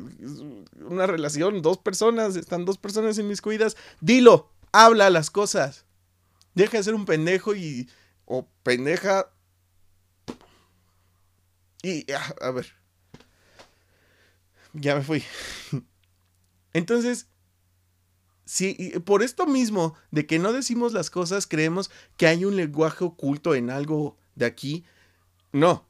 una 0.75 1.07
relación. 1.07 1.63
Dos 1.63 1.79
personas. 1.79 2.35
Están 2.35 2.65
dos 2.65 2.77
personas 2.77 3.17
en 3.17 3.27
mis 3.27 3.41
cuidas. 3.41 3.75
Dilo. 4.01 4.51
Habla 4.71 5.09
las 5.09 5.31
cosas. 5.31 5.84
Deja 6.55 6.77
de 6.77 6.83
ser 6.83 6.95
un 6.95 7.05
pendejo 7.05 7.55
y. 7.55 7.89
O 8.25 8.47
pendeja. 8.63 9.31
Y. 11.83 12.11
A, 12.11 12.35
a 12.41 12.51
ver. 12.51 12.73
Ya 14.73 14.95
me 14.95 15.03
fui. 15.03 15.23
Entonces, 16.73 17.27
si 18.45 18.73
por 19.05 19.23
esto 19.23 19.47
mismo 19.47 19.95
de 20.11 20.25
que 20.25 20.39
no 20.39 20.53
decimos 20.53 20.93
las 20.93 21.09
cosas, 21.09 21.47
creemos 21.47 21.89
que 22.17 22.27
hay 22.27 22.45
un 22.45 22.55
lenguaje 22.55 23.03
oculto 23.03 23.55
en 23.55 23.69
algo 23.69 24.17
de 24.35 24.45
aquí. 24.45 24.85
No. 25.51 25.87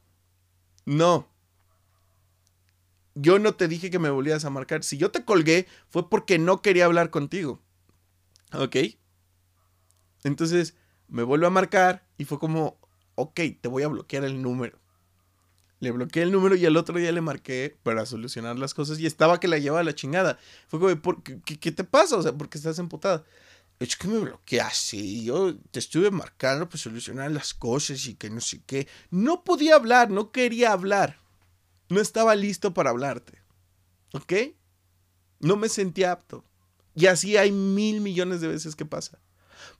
No. 0.84 1.28
Yo 3.14 3.38
no 3.38 3.54
te 3.54 3.68
dije 3.68 3.90
que 3.90 3.98
me 3.98 4.10
volvías 4.10 4.44
a 4.44 4.50
marcar. 4.50 4.84
Si 4.84 4.96
yo 4.98 5.10
te 5.10 5.24
colgué, 5.24 5.66
fue 5.88 6.08
porque 6.08 6.38
no 6.38 6.62
quería 6.62 6.84
hablar 6.84 7.10
contigo. 7.10 7.60
¿Ok? 8.52 8.76
Entonces, 10.26 10.74
me 11.06 11.22
vuelvo 11.22 11.46
a 11.46 11.50
marcar 11.50 12.04
y 12.18 12.24
fue 12.24 12.40
como, 12.40 12.80
ok, 13.14 13.40
te 13.60 13.68
voy 13.68 13.84
a 13.84 13.88
bloquear 13.88 14.24
el 14.24 14.42
número. 14.42 14.76
Le 15.78 15.92
bloqueé 15.92 16.24
el 16.24 16.32
número 16.32 16.56
y 16.56 16.66
al 16.66 16.76
otro 16.76 16.98
día 16.98 17.12
le 17.12 17.20
marqué 17.20 17.76
para 17.84 18.06
solucionar 18.06 18.58
las 18.58 18.74
cosas 18.74 18.98
y 18.98 19.06
estaba 19.06 19.38
que 19.38 19.46
la 19.46 19.58
llevaba 19.58 19.82
a 19.82 19.84
la 19.84 19.94
chingada. 19.94 20.36
Fue 20.66 20.80
como, 20.80 20.96
¿por 21.00 21.22
qué, 21.22 21.38
qué, 21.40 21.70
te 21.70 21.84
pasa? 21.84 22.16
O 22.16 22.22
sea, 22.22 22.32
¿por 22.32 22.48
qué 22.48 22.58
estás 22.58 22.80
emputada? 22.80 23.24
Es 23.78 23.94
que 23.94 24.08
me 24.08 24.18
bloqueaste 24.18 24.96
y 24.96 25.26
yo 25.26 25.54
te 25.70 25.78
estuve 25.78 26.10
marcando 26.10 26.68
para 26.68 26.78
solucionar 26.78 27.30
las 27.30 27.54
cosas 27.54 28.04
y 28.06 28.14
que 28.14 28.28
no 28.28 28.40
sé 28.40 28.60
qué. 28.66 28.88
No 29.10 29.44
podía 29.44 29.76
hablar, 29.76 30.10
no 30.10 30.32
quería 30.32 30.72
hablar. 30.72 31.20
No 31.88 32.00
estaba 32.00 32.34
listo 32.34 32.74
para 32.74 32.90
hablarte. 32.90 33.40
¿Ok? 34.12 34.32
No 35.38 35.56
me 35.56 35.68
sentía 35.68 36.10
apto. 36.10 36.44
Y 36.96 37.06
así 37.06 37.36
hay 37.36 37.52
mil 37.52 38.00
millones 38.00 38.40
de 38.40 38.48
veces 38.48 38.74
que 38.74 38.86
pasa. 38.86 39.20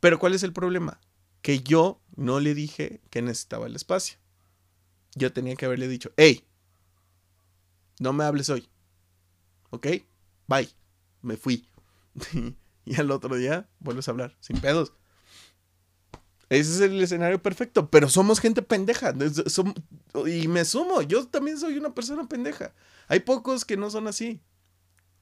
Pero 0.00 0.18
¿cuál 0.18 0.34
es 0.34 0.42
el 0.42 0.52
problema? 0.52 1.00
Que 1.42 1.60
yo 1.60 2.00
no 2.16 2.40
le 2.40 2.54
dije 2.54 3.00
que 3.10 3.22
necesitaba 3.22 3.66
el 3.66 3.76
espacio 3.76 4.18
yo 5.16 5.32
tenía 5.32 5.56
que 5.56 5.64
haberle 5.64 5.88
dicho, 5.88 6.12
hey, 6.16 6.46
no 7.98 8.12
me 8.12 8.24
hables 8.24 8.50
hoy. 8.50 8.68
¿Ok? 9.70 9.86
Bye. 10.46 10.68
Me 11.22 11.36
fui. 11.36 11.66
y 12.84 13.00
al 13.00 13.10
otro 13.10 13.34
día 13.34 13.68
vuelves 13.80 14.06
a 14.06 14.10
hablar, 14.10 14.36
sin 14.40 14.60
pedos. 14.60 14.92
Ese 16.50 16.70
es 16.70 16.80
el 16.80 17.02
escenario 17.02 17.42
perfecto, 17.42 17.90
pero 17.90 18.08
somos 18.08 18.38
gente 18.38 18.62
pendeja. 18.62 19.12
y 20.26 20.46
me 20.46 20.64
sumo, 20.64 21.02
yo 21.02 21.26
también 21.26 21.58
soy 21.58 21.78
una 21.78 21.94
persona 21.94 22.28
pendeja. 22.28 22.72
Hay 23.08 23.20
pocos 23.20 23.64
que 23.64 23.76
no 23.76 23.90
son 23.90 24.06
así. 24.06 24.40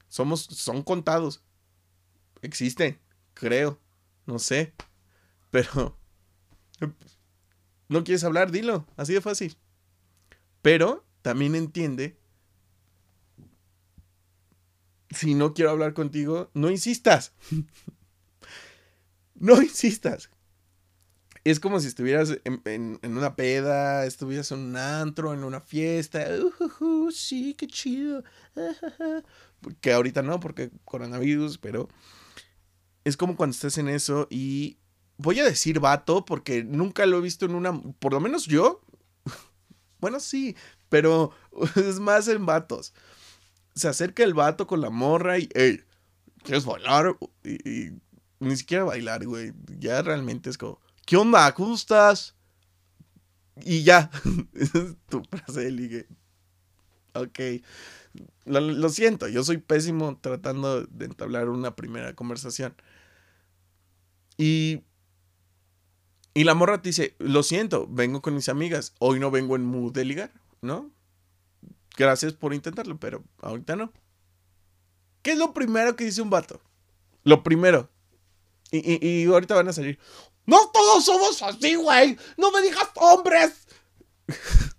Somos, 0.09 0.41
son 0.41 0.83
contados. 0.83 1.41
Existen, 2.41 2.99
creo, 3.33 3.79
no 4.25 4.39
sé. 4.39 4.73
Pero, 5.51 5.97
¿no 7.89 8.03
quieres 8.03 8.23
hablar? 8.23 8.51
Dilo, 8.51 8.85
así 8.97 9.13
de 9.13 9.21
fácil. 9.21 9.57
Pero 10.61 11.05
también 11.21 11.55
entiende, 11.55 12.17
si 15.09 15.33
no 15.33 15.53
quiero 15.53 15.71
hablar 15.71 15.93
contigo, 15.93 16.49
no 16.53 16.69
insistas. 16.69 17.33
no 19.35 19.61
insistas. 19.61 20.29
Es 21.43 21.59
como 21.59 21.79
si 21.79 21.87
estuvieras 21.87 22.39
en, 22.43 22.99
una 23.03 23.35
peda, 23.35 24.07
estuvieras 24.07 24.51
en 24.51 24.59
un 24.59 24.77
antro, 24.77 25.31
en 25.31 25.43
una 25.43 25.61
fiesta. 25.61 26.25
Uh, 26.79 27.11
sí, 27.11 27.53
qué 27.53 27.67
chido. 27.67 28.23
que 29.81 29.93
ahorita 29.93 30.23
no, 30.23 30.39
porque 30.39 30.71
coronavirus, 30.85 31.59
pero 31.59 31.87
es 33.05 33.15
como 33.15 33.37
cuando 33.37 33.53
estás 33.53 33.77
en 33.77 33.87
eso 33.87 34.27
y 34.29 34.77
voy 35.17 35.39
a 35.39 35.45
decir 35.45 35.79
vato 35.79 36.25
porque 36.25 36.63
nunca 36.63 37.05
lo 37.05 37.19
he 37.19 37.21
visto 37.21 37.45
en 37.45 37.55
una, 37.55 37.81
por 37.99 38.11
lo 38.11 38.19
menos 38.19 38.45
yo, 38.47 38.81
bueno, 39.99 40.19
sí, 40.19 40.57
pero 40.89 41.31
es 41.75 41.99
más 41.99 42.27
en 42.27 42.45
vatos. 42.45 42.93
Se 43.75 43.87
acerca 43.87 44.23
el 44.23 44.33
vato 44.33 44.67
con 44.67 44.81
la 44.81 44.89
morra 44.89 45.37
y, 45.37 45.49
hey, 45.53 45.81
¿quieres 46.43 46.65
bailar? 46.65 47.17
Y, 47.43 47.91
ni 48.39 48.55
siquiera 48.55 48.83
bailar, 48.83 49.25
güey. 49.25 49.53
Ya 49.79 50.01
realmente 50.01 50.49
es 50.49 50.57
como, 50.57 50.79
¿qué 51.05 51.17
onda? 51.17 51.53
¿Cómo 51.53 51.75
estás? 51.75 52.35
Y 53.63 53.83
ya. 53.83 54.09
tu 55.09 55.23
frase 55.23 55.61
de 55.61 55.71
ligue. 55.71 56.07
Ok. 57.13 57.39
Lo, 58.45 58.89
siento, 58.89 59.27
yo 59.27 59.43
soy 59.43 59.57
pésimo 59.57 60.17
tratando 60.21 60.83
de 60.85 61.05
entablar 61.05 61.49
una 61.49 61.75
primera 61.75 62.13
conversación. 62.13 62.75
Y 64.37 64.83
y 66.37 66.43
la 66.43 66.53
morra 66.53 66.81
te 66.81 66.89
dice, 66.89 67.15
lo 67.17 67.43
siento, 67.43 67.87
vengo 67.89 68.21
con 68.21 68.35
mis 68.35 68.49
amigas, 68.49 68.93
hoy 68.99 69.21
no 69.21 69.31
vengo 69.31 69.55
en 69.55 69.63
mood 69.63 69.93
de 69.93 70.03
ligar, 70.03 70.33
¿no? 70.59 70.91
Gracias 71.95 72.33
por 72.33 72.53
intentarlo, 72.53 72.99
pero 72.99 73.23
ahorita 73.41 73.77
no. 73.77 73.93
¿Qué 75.21 75.31
es 75.31 75.37
lo 75.37 75.53
primero 75.53 75.95
que 75.95 76.03
dice 76.03 76.21
un 76.21 76.29
vato? 76.29 76.61
Lo 77.23 77.41
primero. 77.41 77.89
Y, 78.69 78.99
y, 79.07 79.25
ahorita 79.27 79.55
van 79.55 79.69
a 79.69 79.73
salir. 79.73 79.97
No 80.45 80.69
todos 80.73 81.05
somos 81.05 81.41
así, 81.41 81.75
güey. 81.75 82.17
No 82.35 82.51
me 82.51 82.61
digas 82.61 82.89
hombres. 82.95 83.65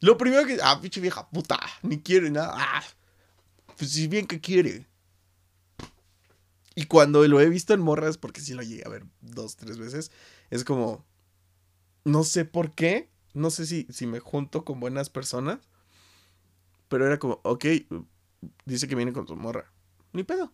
lo 0.00 0.16
primero 0.16 0.46
que... 0.46 0.58
Ah, 0.62 0.80
pinche 0.80 1.00
vieja 1.00 1.28
puta. 1.28 1.58
Ni 1.82 2.00
quiere 2.00 2.30
nada. 2.30 2.54
Ah, 2.56 2.84
pues 3.76 3.90
si 3.90 4.06
bien 4.06 4.24
que 4.24 4.40
quiere. 4.40 4.86
Y 6.78 6.84
cuando 6.84 7.26
lo 7.26 7.40
he 7.40 7.48
visto 7.48 7.74
en 7.74 7.80
morras, 7.80 8.18
porque 8.18 8.40
sí 8.40 8.54
lo 8.54 8.62
llegué 8.62 8.84
a 8.86 8.88
ver 8.88 9.04
dos, 9.20 9.56
tres 9.56 9.78
veces, 9.78 10.12
es 10.48 10.62
como, 10.62 11.04
no 12.04 12.22
sé 12.22 12.44
por 12.44 12.72
qué, 12.72 13.10
no 13.34 13.50
sé 13.50 13.66
si, 13.66 13.88
si 13.90 14.06
me 14.06 14.20
junto 14.20 14.64
con 14.64 14.78
buenas 14.78 15.10
personas, 15.10 15.58
pero 16.86 17.04
era 17.04 17.18
como, 17.18 17.40
ok, 17.42 17.64
dice 18.64 18.86
que 18.86 18.94
viene 18.94 19.12
con 19.12 19.26
su 19.26 19.34
morra. 19.34 19.72
Ni 20.12 20.22
pedo. 20.22 20.52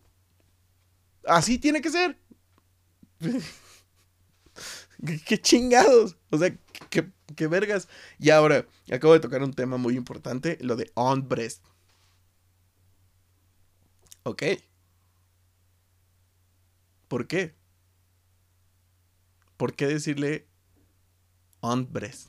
Así 1.26 1.58
tiene 1.58 1.82
que 1.82 1.90
ser. 1.90 2.18
¿Qué, 5.26 5.38
chingados. 5.42 6.16
O 6.30 6.38
sea, 6.38 6.56
qué, 6.88 7.12
qué 7.36 7.46
vergas. 7.48 7.86
Y 8.18 8.30
ahora, 8.30 8.66
acabo 8.90 9.12
de 9.12 9.20
tocar 9.20 9.42
un 9.42 9.52
tema 9.52 9.76
muy 9.76 9.94
importante, 9.94 10.56
lo 10.62 10.76
de 10.76 10.90
hombres. 10.94 11.60
Ok. 14.22 14.42
¿Por 17.14 17.28
qué? 17.28 17.54
¿Por 19.56 19.76
qué 19.76 19.86
decirle 19.86 20.48
hombres? 21.60 22.28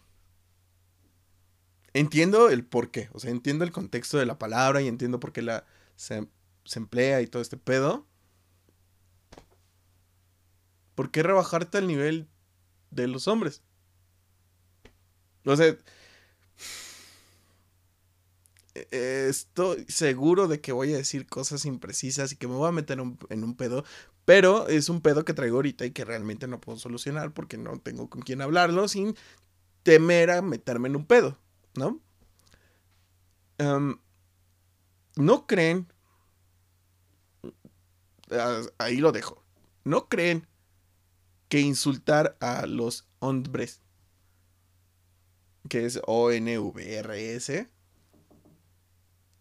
Entiendo 1.93 2.51
el 2.51 2.63
por 2.63 2.91
qué, 2.91 3.09
o 3.11 3.19
sea, 3.19 3.31
entiendo 3.31 3.63
el 3.63 3.71
contexto 3.71 4.19
de 4.19 4.27
la 4.27 4.37
palabra 4.37 4.83
y 4.83 4.87
entiendo 4.87 5.19
por 5.19 5.33
qué 5.33 5.41
la, 5.41 5.65
se, 5.95 6.27
emplea 6.75 7.21
y 7.21 7.25
todo 7.25 7.41
este 7.41 7.57
pedo. 7.57 8.05
¿Por 10.93 11.09
qué 11.09 11.23
rebajarte 11.23 11.79
al 11.79 11.87
nivel 11.87 12.29
de 12.91 13.07
los 13.07 13.27
hombres? 13.27 13.63
O 15.45 15.55
sea, 15.55 15.75
estoy 18.91 19.85
seguro 19.87 20.47
de 20.47 20.61
que 20.61 20.73
voy 20.73 20.93
a 20.93 20.97
decir 20.97 21.25
cosas 21.25 21.65
imprecisas 21.65 22.33
y 22.33 22.35
que 22.35 22.47
me 22.47 22.53
voy 22.53 22.69
a 22.69 22.71
meter 22.71 22.99
en 22.99 23.43
un 23.43 23.55
pedo, 23.55 23.83
pero 24.25 24.67
es 24.67 24.89
un 24.89 25.01
pedo 25.01 25.23
que 25.23 25.33
traigo 25.33 25.57
ahorita 25.57 25.85
y 25.85 25.91
que 25.91 26.03
realmente 26.03 26.47
no 26.47 26.59
puedo 26.59 26.77
solucionar 26.77 27.31
porque 27.33 27.57
no 27.57 27.79
tengo 27.79 28.09
con 28.09 28.21
quién 28.21 28.41
hablarlo 28.41 28.87
sin 28.87 29.15
temer 29.83 30.31
a 30.31 30.41
meterme 30.41 30.89
en 30.89 30.95
un 30.95 31.05
pedo, 31.05 31.37
¿no? 31.75 32.01
¿No 35.15 35.47
creen? 35.47 35.87
Ah, 38.31 38.61
ahí 38.79 38.97
lo 38.97 39.11
dejo. 39.11 39.43
¿No 39.83 40.09
creen 40.09 40.47
que 41.47 41.59
insultar 41.59 42.35
a 42.41 42.65
los 42.65 43.07
hombres, 43.19 43.79
que 45.69 45.85
es 45.85 46.01
O-N-V-R-S, 46.07 47.69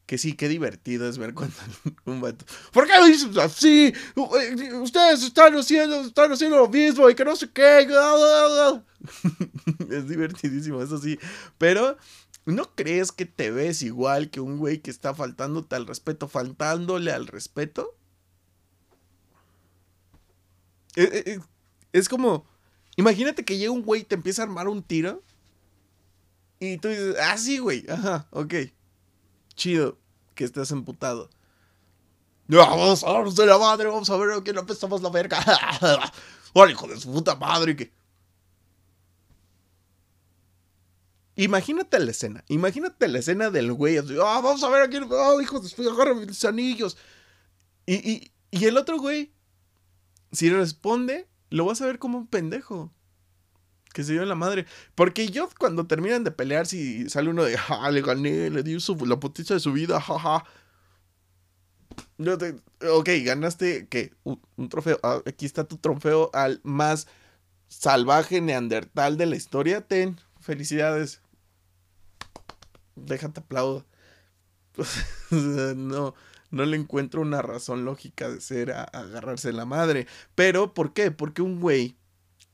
que 0.06 0.18
sí, 0.18 0.34
qué 0.34 0.49
divertido 0.49 1.08
es 1.08 1.18
ver 1.18 1.34
cuando 1.34 1.56
un 2.04 2.20
vato. 2.20 2.44
¿Por 2.73 2.87
qué 2.87 2.99
lo 2.99 3.06
dices 3.06 3.37
así? 3.38 3.92
Ustedes 4.82 5.23
están 5.23 5.54
haciendo, 5.54 6.02
están 6.02 6.32
haciendo 6.32 6.58
lo 6.58 6.68
mismo 6.68 7.08
y 7.08 7.14
que 7.14 7.25
no 7.25 7.37
sé 7.37 7.50
qué. 7.50 7.80
es 9.90 10.08
divertidísimo, 10.08 10.82
eso 10.82 10.99
sí. 10.99 11.18
Pero, 11.56 11.96
¿no 12.44 12.75
crees 12.75 13.12
que 13.12 13.25
te 13.25 13.50
ves 13.50 13.82
igual 13.82 14.30
que 14.30 14.40
un 14.40 14.58
güey 14.58 14.80
que 14.80 14.90
está 14.90 15.14
faltándote 15.14 15.75
al 15.75 15.87
respeto, 15.87 16.28
faltándole 16.28 17.11
al 17.11 17.26
respeto? 17.26 17.96
Eh, 20.96 21.08
eh, 21.12 21.23
eh, 21.26 21.38
es 21.92 22.08
como. 22.08 22.46
Imagínate 22.96 23.44
que 23.44 23.58
llega 23.58 23.73
un 23.73 23.82
güey 23.82 24.02
y 24.02 24.04
te 24.04 24.14
empieza 24.14 24.42
a 24.42 24.44
armar 24.44 24.68
un 24.68 24.82
tiro. 24.82 25.23
Y 26.61 26.78
tú 26.78 26.88
dices, 26.88 27.16
ah, 27.20 27.37
sí, 27.37 27.58
güey. 27.58 27.84
Ajá, 27.88 28.28
ok 28.30 28.54
chido 29.54 29.99
que 30.34 30.44
estés 30.44 30.70
emputado. 30.70 31.30
Vamos 32.46 33.02
a 33.04 33.12
ver 33.20 33.28
de 33.32 33.46
la 33.46 33.58
madre, 33.58 33.88
vamos 33.88 34.11
a 34.11 34.16
ver 34.16 34.32
a 34.32 34.42
quién 34.42 34.58
apestamos 34.58 35.00
la 35.00 35.08
verga. 35.08 35.40
¡Hola, 36.52 36.73
hijo 36.73 36.87
de 36.87 37.00
su 37.00 37.11
puta 37.11 37.34
madre! 37.34 37.75
Que... 37.75 37.92
Imagínate 41.37 41.99
la 41.99 42.11
escena. 42.11 42.44
Imagínate 42.49 43.08
la 43.08 43.18
escena 43.18 43.50
del 43.50 43.73
güey. 43.73 43.96
ah, 43.99 44.40
vamos 44.42 44.62
a 44.62 44.68
ver 44.68 44.82
a 44.82 44.88
quién. 44.88 45.06
Oh, 45.11 45.40
hijo 45.40 45.61
de 45.61 45.68
su 45.68 45.90
agarra 45.90 46.14
mis 46.14 46.44
anillos. 46.44 46.96
Y, 47.87 47.94
y, 47.94 48.32
y 48.50 48.64
el 48.66 48.76
otro 48.76 48.99
güey, 48.99 49.32
si 50.32 50.50
responde, 50.50 51.28
lo 51.50 51.64
vas 51.64 51.80
a 51.80 51.87
ver 51.87 51.99
como 51.99 52.18
un 52.18 52.26
pendejo 52.26 52.93
que 53.94 54.04
se 54.04 54.12
dio 54.12 54.22
en 54.22 54.28
la 54.28 54.34
madre. 54.34 54.66
Porque 54.94 55.28
yo 55.28 55.48
cuando 55.58 55.86
terminan 55.86 56.24
de 56.24 56.32
pelear, 56.32 56.66
si 56.66 57.08
sale 57.08 57.30
uno 57.30 57.44
de, 57.44 57.56
ja, 57.56 57.90
le 57.90 58.02
gané, 58.02 58.50
le 58.50 58.62
di 58.62 58.76
la 59.06 59.20
putiza 59.20 59.54
de 59.54 59.60
su 59.60 59.72
vida, 59.72 60.00
jaja. 60.00 60.40
Ja. 60.40 60.44
Ok, 62.90 63.08
ganaste, 63.24 63.86
¿qué? 63.88 64.12
Un, 64.24 64.68
trofeo. 64.68 64.98
Ah, 65.02 65.20
aquí 65.24 65.46
está 65.46 65.64
tu 65.64 65.78
trofeo 65.78 66.30
al 66.34 66.60
más 66.64 67.06
salvaje 67.68 68.40
neandertal 68.40 69.16
de 69.16 69.26
la 69.26 69.36
historia. 69.36 69.80
Ten, 69.80 70.18
felicidades. 70.40 71.22
Déjate 72.96 73.40
aplaudo. 73.40 73.86
no, 75.30 76.14
no 76.50 76.64
le 76.64 76.76
encuentro 76.76 77.20
una 77.20 77.42
razón 77.42 77.84
lógica 77.84 78.28
de 78.28 78.40
ser 78.40 78.72
a, 78.72 78.82
a 78.82 79.00
agarrarse 79.00 79.52
la 79.52 79.66
madre. 79.66 80.08
Pero, 80.34 80.74
¿por 80.74 80.92
qué? 80.92 81.12
Porque 81.12 81.42
un 81.42 81.60
güey 81.60 81.96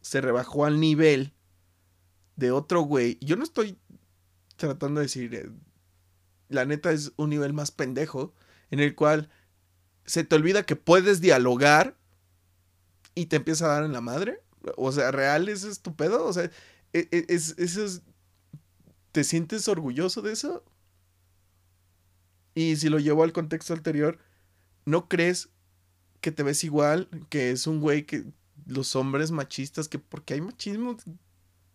se 0.00 0.20
rebajó 0.20 0.64
al 0.64 0.80
nivel 0.80 1.34
de 2.36 2.50
otro 2.50 2.82
güey. 2.82 3.18
Yo 3.20 3.36
no 3.36 3.44
estoy 3.44 3.78
tratando 4.56 5.00
de 5.00 5.06
decir, 5.06 5.34
eh, 5.34 5.50
la 6.48 6.64
neta 6.64 6.92
es 6.92 7.12
un 7.16 7.30
nivel 7.30 7.52
más 7.52 7.70
pendejo, 7.70 8.34
en 8.70 8.80
el 8.80 8.94
cual 8.94 9.30
se 10.04 10.24
te 10.24 10.34
olvida 10.34 10.64
que 10.64 10.76
puedes 10.76 11.20
dialogar 11.20 11.96
y 13.14 13.26
te 13.26 13.36
empieza 13.36 13.66
a 13.66 13.74
dar 13.74 13.84
en 13.84 13.92
la 13.92 14.00
madre. 14.00 14.42
O 14.76 14.92
sea, 14.92 15.10
real 15.10 15.48
es 15.48 15.64
estupendo. 15.64 16.24
O 16.24 16.32
sea, 16.32 16.50
e, 16.92 17.08
e, 17.10 17.26
es, 17.28 17.54
es, 17.58 18.02
¿te 19.12 19.24
sientes 19.24 19.68
orgulloso 19.68 20.22
de 20.22 20.32
eso? 20.32 20.64
Y 22.54 22.76
si 22.76 22.88
lo 22.88 22.98
llevo 22.98 23.22
al 23.22 23.32
contexto 23.32 23.74
anterior, 23.74 24.18
¿no 24.84 25.08
crees 25.08 25.50
que 26.20 26.32
te 26.32 26.42
ves 26.42 26.64
igual? 26.64 27.08
Que 27.28 27.50
es 27.50 27.66
un 27.66 27.80
güey 27.80 28.04
que 28.04 28.24
los 28.70 28.96
hombres 28.96 29.32
machistas, 29.32 29.88
que 29.88 29.98
porque 29.98 30.34
hay 30.34 30.40
machismo, 30.40 30.96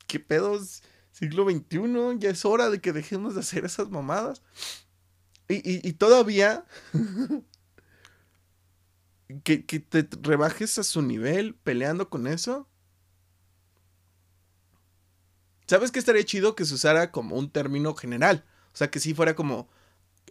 ¿qué 0.07 0.19
pedos? 0.19 0.81
Siglo 1.11 1.49
XXI, 1.49 2.19
ya 2.19 2.29
es 2.29 2.45
hora 2.45 2.69
de 2.69 2.81
que 2.81 2.93
dejemos 2.93 3.35
de 3.35 3.41
hacer 3.41 3.65
esas 3.65 3.89
mamadas. 3.89 4.41
Y, 5.47 5.93
todavía 5.93 6.65
que, 9.43 9.65
que 9.65 9.79
te 9.79 10.07
rebajes 10.21 10.79
a 10.79 10.83
su 10.83 11.01
nivel 11.01 11.53
peleando 11.53 12.09
con 12.09 12.25
eso. 12.25 12.67
¿Sabes 15.67 15.91
qué 15.91 15.99
estaría 15.99 16.23
chido 16.23 16.55
que 16.55 16.65
se 16.65 16.73
usara 16.73 17.11
como 17.11 17.35
un 17.35 17.51
término 17.51 17.93
general? 17.93 18.43
O 18.73 18.77
sea, 18.77 18.89
que 18.89 18.99
si 18.99 19.13
fuera 19.13 19.35
como, 19.35 19.69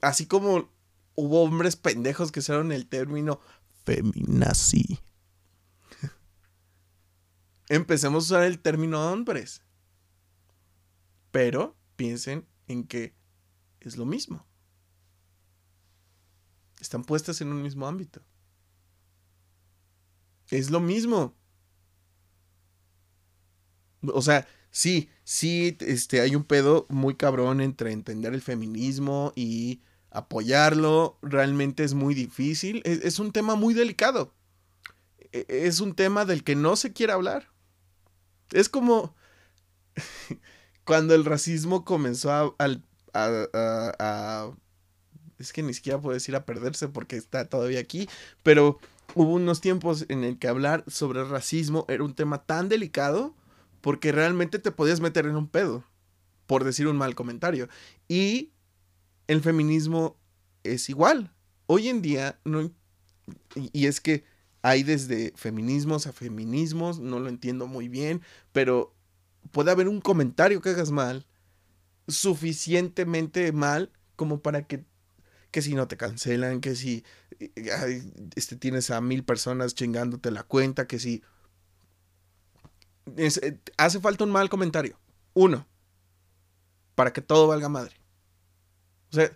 así 0.03 0.27
como 0.27 0.69
hubo 1.15 1.43
hombres 1.43 1.77
pendejos 1.77 2.33
que 2.33 2.41
usaron 2.41 2.73
el 2.73 2.89
término 2.89 3.41
feminazi 3.85 5.01
empecemos 7.69 8.25
a 8.25 8.27
usar 8.27 8.43
el 8.45 8.59
término 8.59 9.13
hombres. 9.13 9.63
Pero 11.31 11.77
piensen 11.97 12.47
en 12.69 12.85
que 12.85 13.15
es 13.81 13.97
lo 13.97 14.07
mismo. 14.07 14.47
Están 16.81 17.05
puestas 17.05 17.41
en 17.41 17.49
un 17.49 17.63
mismo 17.63 17.87
ámbito. 17.87 18.23
Es 20.51 20.71
lo 20.71 20.81
mismo. 20.81 21.35
O 24.03 24.21
sea, 24.21 24.47
sí, 24.71 25.09
sí, 25.25 25.77
este, 25.81 26.21
hay 26.21 26.37
un 26.37 26.45
pedo 26.45 26.87
muy 26.91 27.15
cabrón 27.15 27.61
entre 27.61 27.93
entender 27.93 28.35
el 28.35 28.43
feminismo 28.43 29.33
y 29.35 29.81
apoyarlo. 30.11 31.19
Realmente 31.23 31.85
es 31.85 31.95
muy 31.95 32.15
difícil. 32.15 32.83
es 32.85 33.19
un 33.19 33.33
tema 33.33 33.55
muy 33.55 33.73
delicado. 33.73 34.35
E, 35.33 35.47
es 35.49 35.81
un 35.81 35.95
tema 35.95 36.25
del 36.25 36.45
que 36.45 36.55
no 36.55 36.77
se 36.77 36.93
quiere 36.93 37.13
hablar. 37.13 37.54
Es 38.55 38.69
como 38.69 39.15
cuando 40.85 41.15
el 41.15 41.25
racismo 41.25 41.85
comenzó 41.85 42.31
a, 42.33 42.55
Es 45.39 45.53
que 45.53 45.63
ni 45.63 45.75
siquiera 45.75 46.01
puedo 46.01 46.15
decir 46.15 46.37
a 46.37 46.47
perderse 46.47 46.89
porque 46.89 47.17
está 47.17 47.49
todavía 47.49 47.81
aquí, 47.81 48.09
pero 48.43 48.79
hubo 49.15 49.35
unos 49.35 49.61
tiempos 49.61 50.07
en 50.09 50.23
el 50.23 50.39
que 50.39 50.49
hablar 50.49 50.85
sobre 50.87 51.25
racismo 51.25 51.85
era 51.89 52.05
un 52.05 52.15
tema 52.15 52.45
tan 52.45 52.69
delicado 52.69 53.35
porque 53.81 54.13
realmente 54.13 54.59
te 54.59 54.71
podías 54.71 55.01
meter 55.01 55.27
en 55.27 55.37
un 55.37 55.49
pedo 55.49 55.85
por 56.47 56.63
decir 56.63 56.87
un 56.87 56.97
mal 56.97 57.17
comentario. 57.17 57.69
Y 58.09 58.53
el 59.27 59.41
feminismo 59.41 60.17
es 60.63 60.89
igual. 60.89 61.35
Hoy 61.67 61.89
en 61.89 62.03
día, 62.03 62.39
no, 62.45 62.71
y 63.57 63.87
es 63.87 64.01
que 64.01 64.25
hay 64.65 64.83
desde 64.83 65.31
feminismos 65.37 66.07
a 66.07 66.15
feminismos, 66.15 66.99
no 66.99 67.21
lo 67.21 67.29
entiendo 67.29 67.67
muy 67.67 67.91
bien, 67.91 68.23
pero 68.51 68.95
puede 69.51 69.71
haber 69.71 69.89
un 69.89 70.01
comentario 70.01 70.63
que 70.63 70.71
hagas 70.71 70.91
mal, 70.91 71.27
suficientemente 72.09 73.53
mal 73.53 73.93
como 74.17 74.41
para 74.41 74.67
que, 74.67 74.87
que 75.51 75.61
si 75.61 75.75
no 75.75 75.87
te 75.87 75.99
cancelan, 75.99 76.63
que 76.63 76.77
si 76.77 77.05
este, 78.37 78.57
tienes 78.57 78.91
a 78.91 79.03
mil 79.03 79.23
personas 79.23 79.75
chingándote 79.75 80.31
la 80.31 80.45
cuenta, 80.45 80.87
que 80.87 80.99
si... 80.99 81.23
Eh, 83.19 83.59
hace 83.77 84.01
falta 84.01 84.25
un 84.25 84.31
mal 84.31 84.49
comentario. 84.49 84.99
Uno. 85.35 85.67
Para 86.95 87.13
que 87.13 87.21
todo 87.21 87.49
valga 87.49 87.69
madre. 87.69 87.97
O 89.11 89.17
sea, 89.17 89.31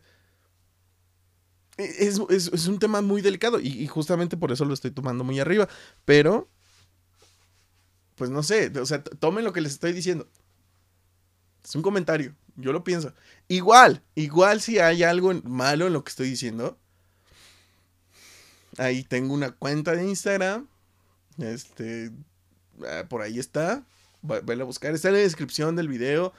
es, 1.78 2.66
un 2.66 2.78
tema 2.78 3.00
muy 3.00 3.22
delicado 3.22 3.60
y, 3.60 3.86
justamente 3.86 4.36
por 4.36 4.52
eso 4.52 4.64
lo 4.64 4.74
estoy 4.74 4.90
tomando 4.90 5.24
muy 5.24 5.38
arriba. 5.38 5.68
Pero, 6.04 6.48
pues 8.16 8.30
no 8.30 8.42
sé, 8.42 8.72
o 8.78 8.86
sea, 8.86 9.02
tomen 9.02 9.44
lo 9.44 9.52
que 9.52 9.60
les 9.60 9.72
estoy 9.72 9.92
diciendo. 9.92 10.28
Es 11.64 11.74
un 11.74 11.82
comentario, 11.82 12.34
yo 12.56 12.72
lo 12.72 12.82
pienso. 12.82 13.14
Igual, 13.46 14.02
igual 14.14 14.60
si 14.60 14.78
hay 14.78 15.04
algo 15.04 15.32
malo 15.44 15.86
en 15.86 15.92
lo 15.92 16.02
que 16.02 16.10
estoy 16.10 16.28
diciendo. 16.30 16.76
Ahí 18.76 19.04
tengo 19.04 19.34
una 19.34 19.52
cuenta 19.52 19.92
de 19.92 20.04
Instagram. 20.04 20.68
Este, 21.38 22.10
ah, 22.86 23.04
por 23.08 23.22
ahí 23.22 23.38
está. 23.38 23.84
Voy 24.22 24.60
a 24.60 24.64
buscar, 24.64 24.94
está 24.94 25.08
en 25.08 25.14
la 25.14 25.20
descripción 25.20 25.76
del 25.76 25.88
video. 25.88 26.32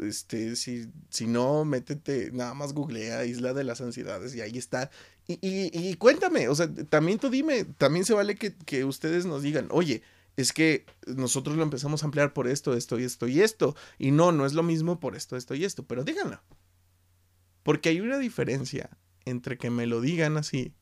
Este, 0.00 0.56
si, 0.56 0.90
si 1.10 1.26
no, 1.26 1.64
métete, 1.64 2.30
nada 2.32 2.54
más 2.54 2.72
googlea 2.72 3.24
Isla 3.24 3.54
de 3.54 3.64
las 3.64 3.80
Ansiedades 3.80 4.34
y 4.34 4.40
ahí 4.40 4.58
está. 4.58 4.90
Y, 5.26 5.38
y, 5.42 5.94
cuéntame, 5.94 6.48
o 6.48 6.54
sea, 6.54 6.72
también 6.88 7.18
tú 7.18 7.28
dime, 7.28 7.64
también 7.64 8.04
se 8.04 8.14
vale 8.14 8.34
que, 8.34 8.54
que 8.54 8.84
ustedes 8.84 9.26
nos 9.26 9.42
digan, 9.42 9.68
oye, 9.70 10.02
es 10.38 10.52
que 10.52 10.86
nosotros 11.06 11.56
lo 11.56 11.64
empezamos 11.64 12.02
a 12.02 12.06
ampliar 12.06 12.32
por 12.32 12.46
esto, 12.46 12.74
esto 12.74 12.98
y 12.98 13.02
esto 13.02 13.26
y 13.26 13.40
esto. 13.40 13.74
Y 13.98 14.12
no, 14.12 14.30
no 14.30 14.46
es 14.46 14.52
lo 14.52 14.62
mismo 14.62 15.00
por 15.00 15.16
esto, 15.16 15.36
esto 15.36 15.56
y 15.56 15.64
esto. 15.64 15.84
Pero 15.84 16.04
díganlo. 16.04 16.40
Porque 17.64 17.88
hay 17.88 18.00
una 18.00 18.18
diferencia 18.18 18.88
entre 19.24 19.58
que 19.58 19.68
me 19.70 19.86
lo 19.86 20.00
digan 20.00 20.36
así 20.36 20.74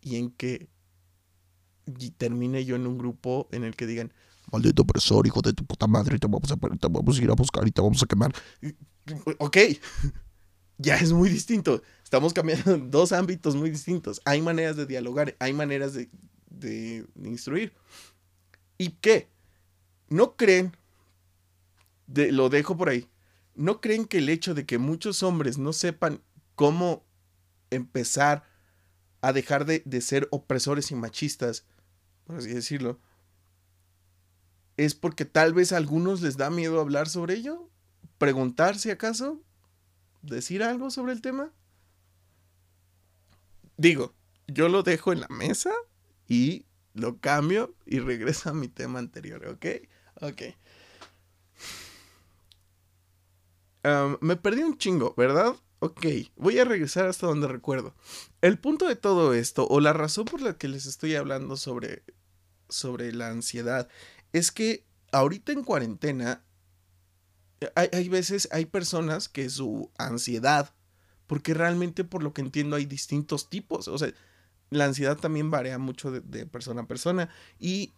y 0.00 0.16
en 0.16 0.30
que 0.30 0.68
termine 2.16 2.64
yo 2.64 2.74
en 2.74 2.88
un 2.88 2.98
grupo 2.98 3.48
en 3.52 3.62
el 3.62 3.76
que 3.76 3.86
digan, 3.86 4.12
maldito 4.54 4.82
opresor, 4.82 5.26
hijo 5.26 5.42
de 5.42 5.52
tu 5.52 5.64
puta 5.66 5.86
madre, 5.86 6.18
te 6.18 6.26
vamos 6.26 6.50
a, 6.50 6.56
te 6.56 6.88
vamos 6.88 7.18
a 7.18 7.22
ir 7.22 7.30
a 7.30 7.34
buscar 7.34 7.66
y 7.66 7.72
te 7.72 7.82
vamos 7.82 8.02
a 8.02 8.06
quemar. 8.06 8.32
Ok, 9.38 9.56
ya 10.78 10.96
es 10.96 11.12
muy 11.12 11.28
distinto. 11.28 11.82
Estamos 12.02 12.32
cambiando 12.32 12.78
dos 12.78 13.12
ámbitos 13.12 13.56
muy 13.56 13.70
distintos. 13.70 14.20
Hay 14.24 14.40
maneras 14.40 14.76
de 14.76 14.86
dialogar, 14.86 15.36
hay 15.40 15.52
maneras 15.52 15.94
de, 15.94 16.08
de, 16.48 17.04
instruir. 17.24 17.72
¿Y 18.78 18.90
qué? 18.90 19.28
¿No 20.08 20.36
creen? 20.36 20.76
Lo 22.06 22.48
dejo 22.48 22.76
por 22.76 22.88
ahí. 22.88 23.08
¿No 23.56 23.80
creen 23.80 24.04
que 24.04 24.18
el 24.18 24.28
hecho 24.28 24.54
de 24.54 24.66
que 24.66 24.78
muchos 24.78 25.22
hombres 25.22 25.58
no 25.58 25.72
sepan 25.72 26.20
cómo 26.54 27.04
empezar 27.70 28.44
a 29.20 29.32
dejar 29.32 29.64
de, 29.64 29.82
de 29.84 30.00
ser 30.00 30.28
opresores 30.30 30.90
y 30.90 30.94
machistas, 30.94 31.64
por 32.24 32.36
así 32.36 32.50
decirlo, 32.50 33.00
es 34.76 34.94
porque 34.94 35.24
tal 35.24 35.54
vez 35.54 35.72
a 35.72 35.76
algunos 35.76 36.20
les 36.22 36.36
da 36.36 36.50
miedo 36.50 36.80
hablar 36.80 37.08
sobre 37.08 37.34
ello? 37.34 37.68
¿Preguntar 38.18 38.78
si 38.78 38.90
acaso? 38.90 39.40
¿Decir 40.22 40.62
algo 40.62 40.90
sobre 40.90 41.12
el 41.12 41.20
tema? 41.20 41.52
Digo, 43.76 44.14
yo 44.46 44.68
lo 44.68 44.82
dejo 44.82 45.12
en 45.12 45.20
la 45.20 45.28
mesa 45.28 45.72
y 46.28 46.66
lo 46.94 47.18
cambio 47.18 47.74
y 47.86 47.98
regreso 47.98 48.50
a 48.50 48.54
mi 48.54 48.68
tema 48.68 48.98
anterior, 48.98 49.46
¿ok? 49.46 49.66
Ok. 50.20 50.42
me 54.20 54.36
perdí 54.36 54.62
un 54.62 54.78
chingo, 54.78 55.14
¿verdad? 55.16 55.54
Ok, 55.80 56.06
voy 56.36 56.58
a 56.58 56.64
regresar 56.64 57.06
hasta 57.06 57.26
donde 57.26 57.46
recuerdo. 57.48 57.94
El 58.40 58.58
punto 58.58 58.88
de 58.88 58.96
todo 58.96 59.34
esto, 59.34 59.66
o 59.68 59.80
la 59.80 59.92
razón 59.92 60.24
por 60.24 60.40
la 60.40 60.56
que 60.56 60.68
les 60.68 60.86
estoy 60.86 61.14
hablando 61.14 61.58
sobre, 61.58 62.02
sobre 62.70 63.12
la 63.12 63.28
ansiedad, 63.28 63.88
es 64.34 64.50
que 64.50 64.84
ahorita 65.12 65.52
en 65.52 65.62
cuarentena, 65.62 66.44
hay, 67.76 67.88
hay 67.92 68.08
veces, 68.08 68.48
hay 68.50 68.66
personas 68.66 69.28
que 69.28 69.48
su 69.48 69.92
ansiedad, 69.96 70.74
porque 71.28 71.54
realmente 71.54 72.02
por 72.02 72.22
lo 72.22 72.34
que 72.34 72.42
entiendo 72.42 72.74
hay 72.74 72.84
distintos 72.84 73.48
tipos, 73.48 73.86
o 73.86 73.96
sea, 73.96 74.12
la 74.70 74.86
ansiedad 74.86 75.16
también 75.16 75.52
varía 75.52 75.78
mucho 75.78 76.10
de, 76.10 76.46
persona 76.46 76.82
a 76.82 76.86
persona 76.88 77.30
y 77.60 77.94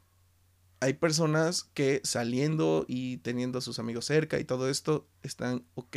hay 0.80 0.92
personas 0.92 1.64
que 1.72 2.02
saliendo 2.04 2.84
y 2.86 3.16
teniendo 3.18 3.58
a 3.58 3.62
sus 3.62 3.78
amigos 3.78 4.04
cerca 4.04 4.38
y 4.38 4.44
todo 4.44 4.68
esto 4.68 5.08
están 5.22 5.64
ok. 5.74 5.96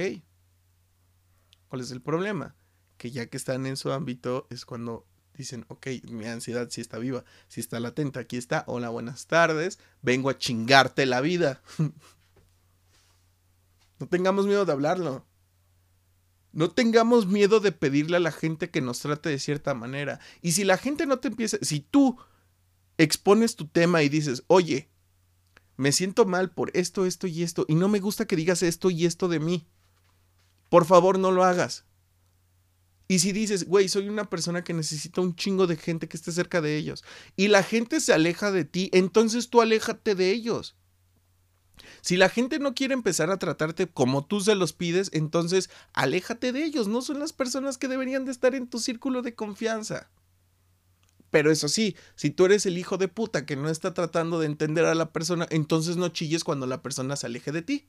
¿Cuál 1.67 1.82
es 1.82 1.91
el 1.91 2.02
problema? 2.02 2.56
Que 2.97 3.12
ya 3.12 3.25
que 3.28 3.36
están 3.36 3.65
en 3.65 3.75
su 3.75 3.91
ámbito 3.91 4.47
es 4.49 4.65
cuando 4.65 5.06
dicen, 5.39 5.65
ok, 5.69 5.88
mi 6.12 6.25
ansiedad 6.25 6.67
sí 6.69 6.82
está 6.82 6.97
viva, 6.97 7.23
sí 7.47 7.62
está 7.62 7.80
latente, 7.80 8.19
aquí 8.19 8.36
está, 8.36 8.65
hola, 8.67 8.89
buenas 8.89 9.25
tardes, 9.25 9.80
vengo 10.02 10.30
a 10.30 10.38
chingarte 10.38 11.06
la 11.06 11.21
vida. 11.21 11.62
no 13.99 14.08
tengamos 14.08 14.45
miedo 14.45 14.65
de 14.65 14.71
hablarlo. 14.71 15.25
No 16.52 16.71
tengamos 16.71 17.28
miedo 17.28 17.60
de 17.60 17.71
pedirle 17.71 18.17
a 18.17 18.19
la 18.19 18.32
gente 18.32 18.69
que 18.69 18.82
nos 18.82 18.99
trate 18.99 19.30
de 19.30 19.39
cierta 19.39 19.73
manera. 19.73 20.19
Y 20.41 20.54
si 20.54 20.65
la 20.65 20.78
gente 20.78 21.06
no 21.06 21.19
te 21.19 21.30
empieza, 21.30 21.58
si 21.62 21.80
tú 21.80 22.17
expones 22.97 23.56
tu 23.56 23.67
tema 23.67 24.04
y 24.04 24.10
dices, 24.10 24.43
oye, 24.47 24.89
me 25.78 25.93
siento 25.93 26.25
mal 26.25 26.52
por 26.52 26.71
esto, 26.73 27.06
esto 27.06 27.28
y 27.28 27.43
esto, 27.43 27.65
y 27.69 27.75
no 27.75 27.88
me 27.88 28.02
gusta 28.02 28.25
que 28.25 28.36
digas 28.36 28.62
esto 28.62 28.89
y 28.89 29.06
esto 29.06 29.30
de 29.30 29.39
mí, 29.39 29.67
por 30.67 30.84
favor 30.84 31.17
no 31.17 31.32
lo 31.32 31.45
hagas. 31.45 31.86
Y 33.11 33.19
si 33.19 33.31
dices, 33.31 33.65
güey, 33.65 33.89
soy 33.89 34.07
una 34.07 34.29
persona 34.29 34.63
que 34.63 34.75
necesita 34.75 35.19
un 35.19 35.35
chingo 35.35 35.65
de 35.65 35.77
gente 35.77 36.07
que 36.07 36.15
esté 36.15 36.31
cerca 36.31 36.61
de 36.61 36.77
ellos, 36.77 37.03
y 37.35 37.47
la 37.47 37.63
gente 37.63 37.99
se 38.01 38.13
aleja 38.13 38.51
de 38.51 38.65
ti, 38.65 38.91
entonces 38.93 39.49
tú 39.49 39.61
aléjate 39.61 40.13
de 40.13 40.31
ellos. 40.31 40.75
Si 42.01 42.17
la 42.17 42.29
gente 42.29 42.59
no 42.59 42.75
quiere 42.75 42.93
empezar 42.93 43.31
a 43.31 43.39
tratarte 43.39 43.87
como 43.87 44.27
tú 44.27 44.41
se 44.41 44.53
los 44.53 44.73
pides, 44.73 45.09
entonces 45.11 45.71
aléjate 45.93 46.51
de 46.51 46.63
ellos. 46.63 46.87
No 46.87 47.01
son 47.01 47.19
las 47.19 47.33
personas 47.33 47.79
que 47.79 47.87
deberían 47.87 48.25
de 48.25 48.31
estar 48.31 48.53
en 48.53 48.67
tu 48.67 48.77
círculo 48.77 49.23
de 49.23 49.33
confianza. 49.33 50.11
Pero 51.31 51.51
eso 51.51 51.67
sí, 51.67 51.95
si 52.15 52.29
tú 52.29 52.45
eres 52.45 52.67
el 52.67 52.77
hijo 52.77 52.97
de 52.97 53.07
puta 53.07 53.45
que 53.45 53.55
no 53.55 53.69
está 53.69 53.95
tratando 53.95 54.39
de 54.39 54.45
entender 54.45 54.85
a 54.85 54.93
la 54.93 55.11
persona, 55.11 55.47
entonces 55.49 55.97
no 55.97 56.09
chilles 56.09 56.43
cuando 56.43 56.67
la 56.67 56.83
persona 56.83 57.15
se 57.15 57.25
aleje 57.25 57.51
de 57.51 57.63
ti. 57.63 57.87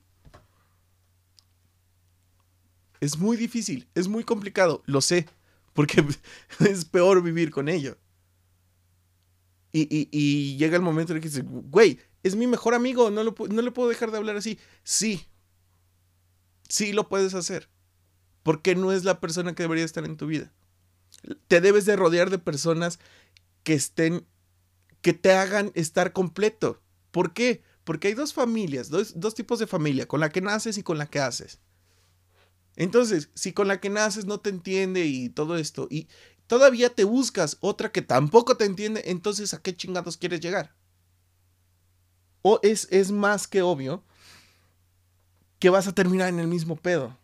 Es 3.01 3.17
muy 3.17 3.35
difícil, 3.35 3.89
es 3.95 4.07
muy 4.07 4.23
complicado, 4.23 4.83
lo 4.85 5.01
sé, 5.01 5.27
porque 5.73 6.05
es 6.59 6.85
peor 6.85 7.21
vivir 7.23 7.49
con 7.49 7.67
ello. 7.67 7.97
Y, 9.73 10.57
llega 10.57 10.75
el 10.75 10.81
momento 10.81 11.13
en 11.13 11.17
el 11.17 11.23
que 11.23 11.29
dices, 11.29 11.45
güey, 11.47 11.99
es 12.23 12.35
mi 12.35 12.45
mejor 12.45 12.75
amigo, 12.75 13.09
no, 13.09 13.23
no 13.23 13.61
le 13.61 13.71
puedo 13.71 13.89
dejar 13.89 14.11
de 14.11 14.17
hablar 14.17 14.35
así. 14.35 14.59
Sí, 14.83 15.25
sí 16.69 16.93
lo 16.93 17.09
puedes 17.09 17.33
hacer, 17.33 17.69
porque 18.43 18.75
no 18.75 18.91
es 18.91 19.03
la 19.03 19.19
persona 19.19 19.55
que 19.55 19.63
debería 19.63 19.85
estar 19.85 20.05
en 20.05 20.17
tu 20.17 20.27
vida. 20.27 20.51
Te 21.47 21.61
debes 21.61 21.85
de 21.85 21.95
rodear 21.95 22.29
de 22.29 22.37
personas 22.37 22.99
que 23.63 23.73
estén, 23.73 24.27
que 25.01 25.13
te 25.13 25.33
hagan 25.33 25.71
estar 25.73 26.13
completo. 26.13 26.81
¿Por 27.11 27.33
qué? 27.33 27.63
Porque 27.83 28.09
hay 28.09 28.13
dos 28.13 28.33
familias, 28.33 28.89
dos 28.89 29.33
tipos 29.33 29.57
de 29.57 29.67
familia, 29.67 30.07
con 30.07 30.19
la 30.19 30.29
que 30.29 30.41
naces 30.41 30.77
y 30.77 30.83
con 30.83 30.97
la 30.97 31.07
que 31.07 31.19
haces. 31.19 31.59
Entonces, 32.75 33.29
si 33.33 33.53
con 33.53 33.67
la 33.67 33.79
que 33.79 33.89
naces 33.89 34.25
no 34.25 34.39
te 34.39 34.49
entiende 34.49 35.05
y 35.05 35.29
todo 35.29 35.57
esto, 35.57 35.87
y 35.89 36.07
todavía 36.47 36.89
te 36.89 37.03
buscas 37.03 37.57
otra 37.61 37.91
que 37.91 38.01
tampoco 38.01 38.57
te 38.57 38.65
entiende, 38.65 39.03
entonces 39.05 39.53
¿a 39.53 39.61
qué 39.61 39.75
chingados 39.75 40.17
quieres 40.17 40.39
llegar? 40.41 40.75
o 42.41 42.59
es, 42.63 42.87
es 42.91 43.11
más 43.11 43.47
que 43.47 43.61
obvio 43.61 44.03
que 45.59 45.69
vas 45.69 45.87
a 45.87 45.93
terminar 45.93 46.29
en 46.29 46.39
el 46.39 46.47
mismo 46.47 46.75
pedo. 46.75 47.17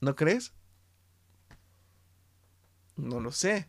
¿No 0.00 0.16
crees? 0.16 0.52
No 2.96 3.20
lo 3.20 3.30
sé. 3.30 3.68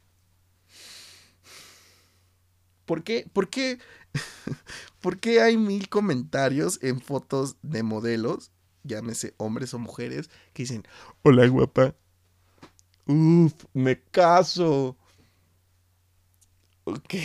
¿Por 2.86 3.04
qué? 3.04 3.30
¿Por 3.32 3.50
qué? 3.50 3.78
¿Por 5.02 5.20
qué 5.20 5.42
hay 5.42 5.58
mil 5.58 5.90
comentarios 5.90 6.80
en 6.82 7.00
fotos 7.02 7.58
de 7.62 7.84
modelos, 7.84 8.52
llámese 8.84 9.34
hombres 9.38 9.74
o 9.74 9.80
mujeres, 9.80 10.30
que 10.54 10.64
dicen, 10.64 10.84
hola 11.24 11.48
guapa, 11.48 11.96
Uf, 13.10 13.66
me 13.74 14.00
caso. 14.00 14.96
Ok, 16.84 17.16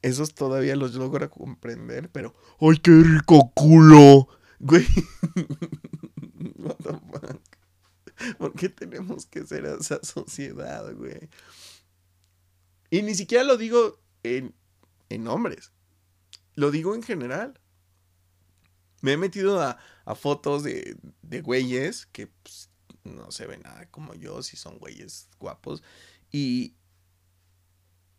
esos 0.00 0.34
todavía 0.34 0.74
los 0.74 0.94
logro 0.94 1.28
comprender, 1.30 2.10
pero 2.10 2.34
¡ay, 2.60 2.78
qué 2.78 2.92
rico 2.92 3.52
culo! 3.54 4.28
Güey. 4.58 4.86
What 6.56 6.76
the 6.76 6.92
fuck? 6.92 7.42
¿Por 8.38 8.54
qué 8.54 8.70
tenemos 8.70 9.26
que 9.26 9.44
ser 9.44 9.66
esa 9.66 10.02
sociedad, 10.02 10.90
güey? 10.94 11.28
Y 12.88 13.02
ni 13.02 13.14
siquiera 13.14 13.44
lo 13.44 13.58
digo 13.58 13.98
en, 14.22 14.54
en 15.10 15.28
hombres. 15.28 15.72
Lo 16.54 16.70
digo 16.70 16.94
en 16.94 17.02
general. 17.02 17.60
Me 19.02 19.12
he 19.12 19.16
metido 19.16 19.60
a, 19.60 19.78
fotos 20.14 20.62
de, 20.62 20.96
de 21.22 21.40
güeyes 21.40 22.06
que 22.06 22.28
pues, 22.28 22.70
no 23.04 23.30
se 23.30 23.46
ven 23.46 23.62
nada 23.62 23.88
como 23.90 24.14
yo, 24.14 24.42
si 24.42 24.56
son 24.56 24.78
güeyes 24.78 25.28
guapos. 25.38 25.82
Y, 26.30 26.74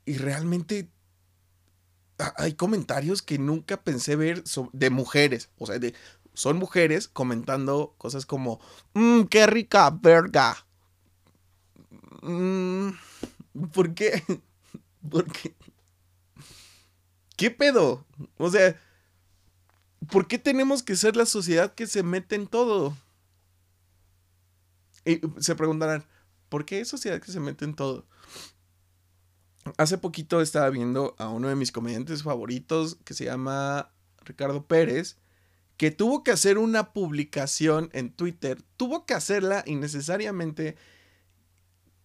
y 0.06 0.18
realmente 0.18 0.90
hay 2.38 2.54
comentarios 2.54 3.22
que 3.22 3.38
nunca 3.38 3.78
pensé 3.78 4.16
ver 4.16 4.44
de 4.74 4.90
mujeres, 4.90 5.50
o 5.58 5.68
sea, 5.68 5.78
de, 5.78 5.94
son 6.34 6.58
mujeres 6.58 7.08
comentando 7.08 7.96
cosas 7.98 8.26
como, 8.26 8.60
mmm, 8.94 9.24
qué 9.24 9.48
rica 9.48 9.90
verga. 9.90 10.66
Mm, 12.22 12.90
¿Por 13.74 13.94
qué? 13.94 14.24
¿Por 15.10 15.32
qué? 15.32 15.56
¿Qué 17.36 17.52
pedo? 17.52 18.06
O 18.38 18.50
sea, 18.50 18.80
¿por 20.12 20.28
qué 20.28 20.38
tenemos 20.40 20.84
que 20.84 20.96
ser 20.96 21.16
la 21.16 21.26
sociedad 21.26 21.74
que 21.74 21.88
se 21.88 22.04
mete 22.04 22.36
en 22.36 22.48
todo? 22.48 22.96
Y 25.06 25.22
se 25.40 25.56
preguntarán, 25.56 26.06
¿por 26.50 26.66
qué 26.66 26.84
sociedad 26.86 27.22
que 27.22 27.32
se 27.32 27.40
mete 27.40 27.66
en 27.66 27.76
todo? 27.76 28.06
hace 29.78 29.98
poquito 29.98 30.42
estaba 30.42 30.70
viendo 30.70 31.16
a 31.18 31.30
uno 31.30 31.50
de 31.50 31.56
mis 31.56 31.72
comediantes 31.72 32.24
favoritos 32.24 32.98
que 33.04 33.14
se 33.14 33.26
llama 33.26 33.92
Ricardo 34.24 34.66
Pérez, 34.66 35.18
que 35.76 35.92
tuvo 35.92 36.24
que 36.24 36.32
hacer 36.32 36.58
una 36.58 36.94
publicación 36.94 37.90
en 37.94 38.12
Twitter, 38.12 38.62
tuvo 38.78 39.06
que 39.06 39.14
hacerla 39.14 39.64
innecesariamente 39.68 40.76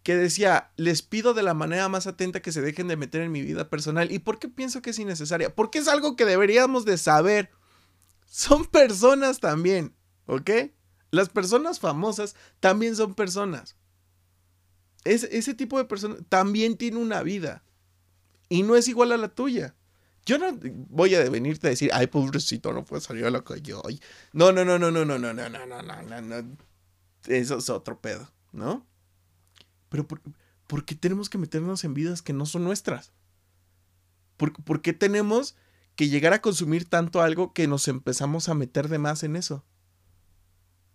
que 0.02 0.16
decía, 0.16 0.72
les 0.76 1.02
pido 1.02 1.32
de 1.32 1.44
la 1.44 1.54
manera 1.54 1.88
más 1.88 2.08
atenta 2.08 2.42
que 2.42 2.50
se 2.50 2.60
dejen 2.60 2.88
de 2.88 2.96
meter 2.96 3.20
en 3.22 3.30
mi 3.30 3.40
vida 3.40 3.70
personal. 3.70 4.10
¿Y 4.10 4.18
por 4.18 4.40
qué 4.40 4.48
pienso 4.48 4.82
que 4.82 4.90
es 4.90 4.98
innecesaria? 4.98 5.54
Porque 5.54 5.78
es 5.78 5.86
algo 5.86 6.16
que 6.16 6.24
deberíamos 6.24 6.84
de 6.84 6.98
saber. 6.98 7.50
Son 8.32 8.64
personas 8.64 9.40
también, 9.40 9.94
¿ok? 10.24 10.50
Las 11.10 11.28
personas 11.28 11.78
famosas 11.78 12.34
también 12.60 12.96
son 12.96 13.14
personas. 13.14 13.76
Es, 15.04 15.24
ese 15.24 15.52
tipo 15.52 15.76
de 15.76 15.84
persona 15.84 16.16
también 16.30 16.78
tiene 16.78 16.96
una 16.96 17.22
vida. 17.22 17.62
Y 18.48 18.62
no 18.62 18.74
es 18.74 18.88
igual 18.88 19.12
a 19.12 19.18
la 19.18 19.28
tuya. 19.28 19.74
Yo 20.24 20.38
no 20.38 20.58
voy 20.88 21.14
a 21.14 21.28
venirte 21.28 21.66
a 21.66 21.70
decir, 21.70 21.90
ay, 21.92 22.06
pobrecito, 22.06 22.72
no 22.72 22.86
puede 22.86 23.02
salir 23.02 23.26
a 23.26 23.30
la 23.30 23.44
calle 23.44 23.74
no, 24.32 24.50
no, 24.50 24.64
no, 24.64 24.78
no, 24.78 24.90
no, 24.90 25.04
no, 25.04 25.18
no, 25.18 25.32
no, 25.34 25.48
no, 25.50 25.66
no, 25.66 26.02
no, 26.02 26.20
no. 26.22 26.56
Eso 27.26 27.58
es 27.58 27.68
otro 27.68 28.00
pedo, 28.00 28.32
¿no? 28.50 28.86
Pero 29.90 30.08
¿por, 30.08 30.86
qué 30.86 30.94
tenemos 30.94 31.28
que 31.28 31.36
meternos 31.36 31.84
en 31.84 31.92
vidas 31.92 32.22
que 32.22 32.32
no 32.32 32.46
son 32.46 32.64
nuestras? 32.64 33.12
¿Por, 34.38 34.80
qué 34.80 34.94
tenemos 34.94 35.54
que 35.96 36.08
llegar 36.08 36.32
a 36.32 36.40
consumir 36.40 36.88
tanto 36.88 37.20
algo 37.20 37.52
que 37.52 37.66
nos 37.68 37.88
empezamos 37.88 38.48
a 38.48 38.54
meter 38.54 38.88
de 38.88 38.98
más 38.98 39.22
en 39.22 39.36
eso? 39.36 39.64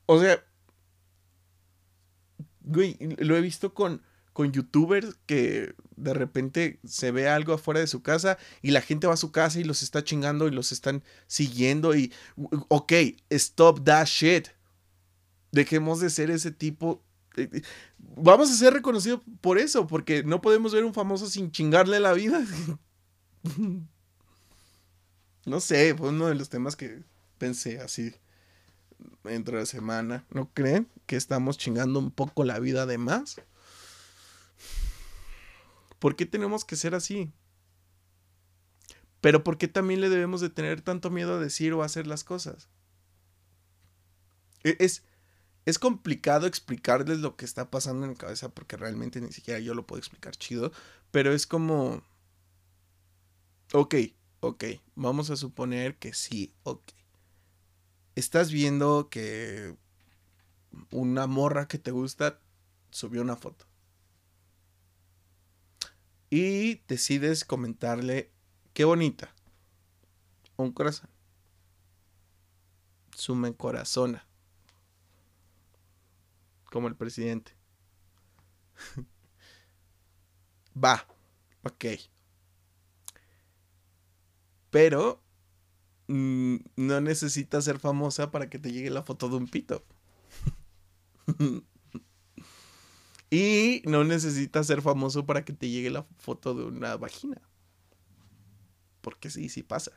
O 0.05 0.19
sea, 0.19 0.43
güey, 2.61 2.97
lo 3.17 3.35
he 3.35 3.41
visto 3.41 3.73
con, 3.73 4.01
con 4.33 4.51
youtubers 4.51 5.15
que 5.25 5.75
de 5.95 6.13
repente 6.13 6.79
se 6.85 7.11
ve 7.11 7.27
algo 7.27 7.53
afuera 7.53 7.79
de 7.79 7.87
su 7.87 8.01
casa 8.01 8.37
y 8.61 8.71
la 8.71 8.81
gente 8.81 9.07
va 9.07 9.13
a 9.13 9.17
su 9.17 9.31
casa 9.31 9.59
y 9.59 9.63
los 9.63 9.83
está 9.83 10.03
chingando 10.03 10.47
y 10.47 10.51
los 10.51 10.71
están 10.71 11.03
siguiendo 11.27 11.95
y, 11.95 12.13
ok, 12.69 12.93
stop 13.29 13.83
that 13.83 14.05
shit. 14.05 14.47
Dejemos 15.51 15.99
de 15.99 16.09
ser 16.09 16.29
ese 16.29 16.51
tipo 16.51 17.03
eh, 17.37 17.49
eh, 17.53 17.61
vamos 17.99 18.49
a 18.49 18.55
ser 18.55 18.73
reconocidos 18.73 19.21
por 19.41 19.59
eso, 19.59 19.87
porque 19.87 20.23
no 20.23 20.41
podemos 20.41 20.73
ver 20.73 20.83
un 20.83 20.93
famoso 20.93 21.27
sin 21.27 21.51
chingarle 21.51 21.99
la 21.99 22.13
vida. 22.13 22.43
no 25.47 25.61
sé, 25.61 25.95
fue 25.95 26.09
uno 26.09 26.27
de 26.27 26.35
los 26.35 26.49
temas 26.49 26.75
que 26.75 27.03
pensé 27.37 27.79
así 27.79 28.13
entre 29.23 29.57
la 29.57 29.65
semana. 29.65 30.25
¿No 30.29 30.51
creen 30.53 30.89
que 31.05 31.15
estamos 31.15 31.57
chingando 31.57 31.99
un 31.99 32.11
poco 32.11 32.43
la 32.43 32.59
vida 32.59 32.85
de 32.85 32.97
más? 32.97 33.41
¿Por 35.99 36.17
qué 36.17 36.25
tenemos 36.25 36.65
que 36.65 36.75
ser 36.75 36.93
así? 36.93 37.31
Pero 39.21 39.45
¿por 39.45 39.57
qué 39.57 39.69
también 39.69 40.01
le 40.01 40.09
debemos 40.09 40.41
de 40.41 40.49
tener 40.49 40.81
tanto 40.81 41.09
miedo 41.09 41.35
a 41.35 41.39
decir 41.39 41.71
o 41.71 41.81
hacer 41.81 42.07
las 42.07 42.25
cosas? 42.25 42.67
E-, 44.65 44.75
es, 44.79 45.03
es 45.65 45.79
complicado 45.79 46.45
explicarles 46.45 47.19
lo 47.19 47.37
que 47.37 47.45
está 47.45 47.71
pasando 47.71 48.03
en 48.03 48.09
mi 48.11 48.17
cabeza 48.17 48.49
porque 48.49 48.75
realmente 48.75 49.21
ni 49.21 49.31
siquiera 49.31 49.61
yo 49.61 49.73
lo 49.73 49.87
puedo 49.87 49.99
explicar 49.99 50.35
chido, 50.35 50.73
pero 51.11 51.31
es 51.31 51.47
como... 51.47 52.03
Ok, 53.71 53.95
ok, 54.39 54.63
vamos 54.95 55.29
a 55.29 55.35
suponer 55.35 55.97
que 55.97 56.13
sí, 56.13 56.53
ok. 56.63 56.91
Estás 58.15 58.51
viendo 58.51 59.09
que 59.09 59.77
una 60.91 61.27
morra 61.27 61.67
que 61.67 61.77
te 61.77 61.91
gusta 61.91 62.39
subió 62.89 63.21
una 63.21 63.35
foto. 63.35 63.65
Y 66.29 66.81
decides 66.87 67.45
comentarle, 67.45 68.31
qué 68.73 68.85
bonita. 68.85 69.33
Un 70.57 70.71
corazón. 70.71 71.09
Sume 73.15 73.55
corazona 73.55 74.27
como 76.71 76.87
el 76.87 76.95
presidente. 76.95 77.53
Va, 80.75 81.07
ok. 81.63 81.85
Pero 84.69 85.21
mm, 86.07 86.57
no 86.75 87.01
necesitas 87.01 87.65
ser 87.65 87.79
famosa 87.79 88.31
para 88.31 88.49
que 88.49 88.59
te 88.59 88.71
llegue 88.71 88.89
la 88.89 89.03
foto 89.03 89.29
de 89.29 89.35
un 89.35 89.47
pito. 89.47 89.83
y 93.29 93.81
no 93.85 94.03
necesitas 94.03 94.67
ser 94.67 94.81
famoso 94.81 95.25
para 95.25 95.43
que 95.45 95.53
te 95.53 95.69
llegue 95.69 95.89
la 95.89 96.03
foto 96.17 96.53
de 96.53 96.63
una 96.63 96.97
vagina. 96.97 97.41
Porque 99.01 99.29
sí, 99.29 99.49
sí 99.49 99.63
pasa. 99.63 99.91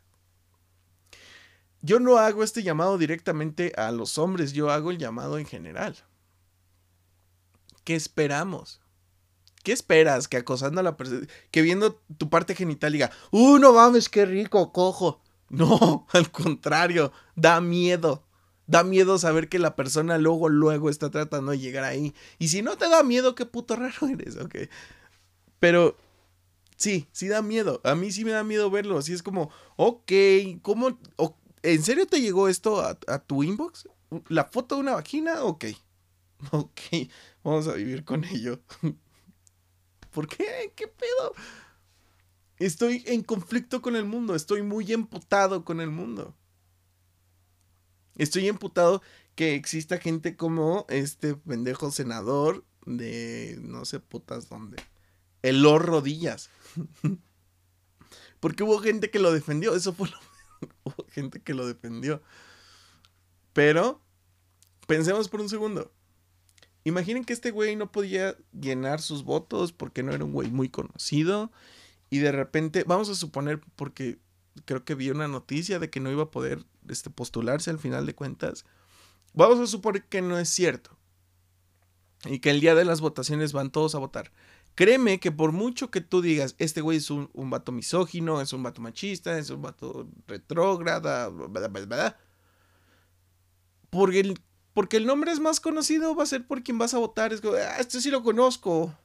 Yo 1.82 1.98
no 1.98 2.18
hago 2.18 2.44
este 2.44 2.62
llamado 2.62 2.98
directamente 2.98 3.72
a 3.76 3.90
los 3.90 4.18
hombres, 4.18 4.52
yo 4.52 4.70
hago 4.70 4.90
el 4.90 4.98
llamado 4.98 5.38
en 5.38 5.46
general. 5.46 5.96
¿Qué 7.84 7.94
esperamos? 7.94 8.80
¿Qué 9.62 9.72
esperas? 9.72 10.28
Que 10.28 10.38
acosando 10.38 10.80
a 10.80 10.84
la 10.84 10.96
persona, 10.96 11.26
que 11.50 11.62
viendo 11.62 12.00
tu 12.18 12.30
parte 12.30 12.54
genital 12.54 12.92
diga, 12.92 13.10
¡Uh, 13.30 13.58
no 13.58 13.72
mames, 13.72 14.08
qué 14.08 14.24
rico, 14.24 14.72
cojo! 14.72 15.20
No, 15.50 16.06
al 16.12 16.30
contrario, 16.30 17.12
da 17.36 17.60
miedo. 17.60 18.24
Da 18.66 18.84
miedo 18.84 19.18
saber 19.18 19.48
que 19.48 19.58
la 19.58 19.74
persona 19.74 20.16
luego, 20.16 20.48
luego 20.48 20.90
está 20.90 21.10
tratando 21.10 21.50
de 21.52 21.58
llegar 21.58 21.84
ahí. 21.84 22.14
Y 22.38 22.48
si 22.48 22.62
no 22.62 22.76
te 22.78 22.88
da 22.88 23.02
miedo, 23.02 23.34
qué 23.34 23.44
puto 23.44 23.74
raro 23.76 24.06
eres, 24.08 24.36
ok. 24.36 24.56
Pero 25.58 25.96
sí, 26.76 27.08
sí 27.12 27.28
da 27.28 27.42
miedo. 27.42 27.80
A 27.84 27.94
mí 27.94 28.12
sí 28.12 28.24
me 28.24 28.30
da 28.30 28.44
miedo 28.44 28.70
verlo. 28.70 28.98
Así 28.98 29.12
es 29.12 29.22
como, 29.22 29.50
ok, 29.76 30.12
¿cómo? 30.62 30.98
¿En 31.62 31.82
serio 31.82 32.06
te 32.06 32.20
llegó 32.20 32.48
esto 32.48 32.80
a, 32.80 32.98
a 33.08 33.18
tu 33.18 33.42
inbox? 33.42 33.88
¿La 34.28 34.44
foto 34.44 34.76
de 34.76 34.82
una 34.82 34.94
vagina? 34.94 35.44
Ok. 35.44 35.66
Ok. 36.52 36.80
Vamos 37.44 37.68
a 37.68 37.74
vivir 37.74 38.02
con 38.04 38.24
ello. 38.24 38.60
¿Por 40.12 40.28
qué? 40.28 40.72
¿Qué 40.74 40.86
pedo? 40.88 41.34
Estoy 42.58 43.04
en 43.06 43.22
conflicto 43.22 43.80
con 43.80 43.96
el 43.96 44.04
mundo. 44.04 44.34
Estoy 44.34 44.62
muy 44.62 44.92
emputado 44.92 45.64
con 45.64 45.80
el 45.80 45.90
mundo. 45.90 46.34
Estoy 48.16 48.48
emputado 48.48 49.02
que 49.34 49.54
exista 49.54 49.98
gente 49.98 50.36
como 50.36 50.84
este 50.90 51.34
pendejo 51.34 51.90
senador 51.90 52.64
de 52.84 53.58
no 53.62 53.84
sé 53.84 54.00
putas 54.00 54.48
dónde. 54.48 54.76
El 55.42 55.62
Rodillas. 55.64 56.50
Porque 58.40 58.62
hubo 58.62 58.78
gente 58.78 59.10
que 59.10 59.18
lo 59.18 59.32
defendió. 59.32 59.74
Eso 59.74 59.92
fue 59.94 60.08
lo. 60.08 60.18
hubo 60.84 61.06
gente 61.08 61.40
que 61.40 61.54
lo 61.54 61.66
defendió. 61.66 62.22
Pero 63.52 64.02
pensemos 64.86 65.28
por 65.28 65.40
un 65.40 65.48
segundo. 65.48 65.92
Imaginen 66.84 67.24
que 67.24 67.32
este 67.32 67.50
güey 67.50 67.76
no 67.76 67.92
podía 67.92 68.36
llenar 68.58 69.00
sus 69.00 69.24
votos 69.24 69.72
porque 69.72 70.02
no 70.02 70.12
era 70.12 70.24
un 70.24 70.32
güey 70.32 70.50
muy 70.50 70.68
conocido. 70.68 71.50
Y 72.08 72.18
de 72.18 72.32
repente, 72.32 72.84
vamos 72.86 73.08
a 73.08 73.14
suponer, 73.14 73.60
porque 73.76 74.18
creo 74.64 74.84
que 74.84 74.94
vi 74.94 75.10
una 75.10 75.28
noticia 75.28 75.78
de 75.78 75.90
que 75.90 76.00
no 76.00 76.10
iba 76.10 76.24
a 76.24 76.30
poder 76.30 76.64
este, 76.88 77.10
postularse 77.10 77.70
al 77.70 77.78
final 77.78 78.06
de 78.06 78.14
cuentas. 78.14 78.64
Vamos 79.34 79.60
a 79.60 79.66
suponer 79.66 80.04
que 80.04 80.22
no 80.22 80.38
es 80.38 80.48
cierto. 80.48 80.96
Y 82.24 82.40
que 82.40 82.50
el 82.50 82.60
día 82.60 82.74
de 82.74 82.84
las 82.84 83.00
votaciones 83.00 83.52
van 83.52 83.70
todos 83.70 83.94
a 83.94 83.98
votar. 83.98 84.32
Créeme 84.74 85.20
que 85.20 85.32
por 85.32 85.52
mucho 85.52 85.90
que 85.90 86.00
tú 86.00 86.22
digas, 86.22 86.54
este 86.58 86.80
güey 86.80 86.98
es 86.98 87.10
un, 87.10 87.30
un 87.32 87.50
vato 87.50 87.72
misógino, 87.72 88.40
es 88.40 88.52
un 88.52 88.62
vato 88.62 88.80
machista, 88.80 89.38
es 89.38 89.50
un 89.50 89.62
vato 89.62 90.08
retrógrada, 90.26 91.28
bla, 91.28 91.68
bla, 91.68 91.86
bla, 91.86 92.18
porque 93.90 94.20
el 94.20 94.40
porque 94.80 94.96
el 94.96 95.04
nombre 95.04 95.30
es 95.30 95.40
más 95.40 95.60
conocido, 95.60 96.16
va 96.16 96.22
a 96.22 96.26
ser 96.26 96.46
por 96.46 96.62
quien 96.62 96.78
vas 96.78 96.94
a 96.94 96.98
votar. 96.98 97.34
Es 97.34 97.42
como, 97.42 97.52
ah, 97.52 97.76
este 97.78 98.00
sí 98.00 98.10
lo 98.10 98.22
conozco. 98.22 98.96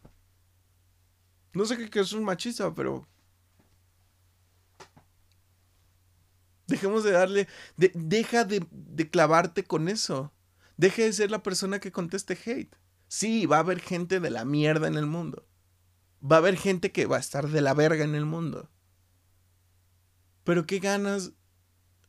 No 1.51 1.65
sé 1.65 1.89
qué 1.89 1.99
es 1.99 2.13
un 2.13 2.23
machista, 2.23 2.73
pero. 2.73 3.05
Dejemos 6.65 7.03
de 7.03 7.11
darle. 7.11 7.49
deja 7.75 8.45
de, 8.45 8.65
de 8.71 9.09
clavarte 9.09 9.65
con 9.65 9.89
eso. 9.89 10.31
Deja 10.77 11.01
de 11.01 11.11
ser 11.11 11.29
la 11.29 11.43
persona 11.43 11.81
que 11.81 11.91
conteste 11.91 12.39
hate. 12.45 12.73
Sí, 13.09 13.45
va 13.45 13.57
a 13.57 13.59
haber 13.59 13.81
gente 13.81 14.21
de 14.21 14.29
la 14.29 14.45
mierda 14.45 14.87
en 14.87 14.95
el 14.95 15.07
mundo. 15.07 15.45
Va 16.23 16.37
a 16.37 16.39
haber 16.39 16.55
gente 16.55 16.93
que 16.93 17.05
va 17.05 17.17
a 17.17 17.19
estar 17.19 17.49
de 17.49 17.59
la 17.59 17.73
verga 17.73 18.05
en 18.05 18.15
el 18.15 18.23
mundo. 18.23 18.71
Pero 20.45 20.65
qué 20.65 20.79
ganas 20.79 21.33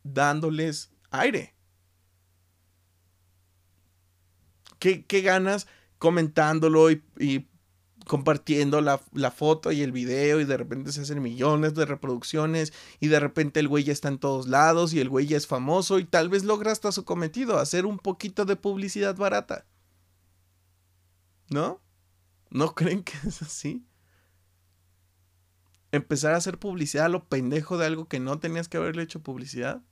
dándoles 0.05 0.93
aire. 1.11 1.56
¿Qué, 5.07 5.21
ganas 5.21 5.67
comentándolo 5.99 6.91
y, 6.91 7.03
compartiendo 8.07 8.81
la, 8.81 8.99
foto 9.33 9.73
y 9.73 9.83
el 9.83 9.91
video 9.91 10.41
y 10.41 10.45
de 10.45 10.57
repente 10.57 10.93
se 10.93 11.01
hacen 11.01 11.21
millones 11.21 11.75
de 11.75 11.87
reproducciones 11.87 12.73
y 13.01 13.09
de 13.09 13.19
repente 13.19 13.59
el 13.59 13.67
güey 13.67 13.83
ya 13.83 13.93
está 13.93 14.07
en 14.09 14.19
todos 14.19 14.47
lados 14.47 14.93
y 14.93 15.01
el 15.01 15.09
güey 15.09 15.27
ya 15.27 15.37
es 15.37 15.49
famoso 15.49 15.99
y 15.99 16.05
tal 16.05 16.29
vez 16.29 16.45
logra 16.45 16.71
hasta 16.71 16.93
su 16.93 17.05
cometido, 17.05 17.59
hacer 17.59 17.85
un 17.85 17.99
poquito 17.99 18.45
de 18.45 18.55
publicidad 18.55 19.17
barata. 19.17 19.67
¿No? 21.51 21.81
¿No 22.51 22.75
creen 22.77 23.03
que 23.03 23.15
es 23.27 23.43
así? 23.43 23.85
Empezar 25.91 26.35
a 26.35 26.37
hacer 26.37 26.59
publicidad 26.59 27.07
a 27.07 27.09
lo 27.09 27.25
pendejo 27.25 27.77
de 27.77 27.87
algo 27.87 28.07
que 28.07 28.21
no 28.21 28.39
tenías 28.39 28.69
que 28.69 28.77
haberle 28.77 29.03
hecho 29.03 29.21
publicidad. 29.21 29.83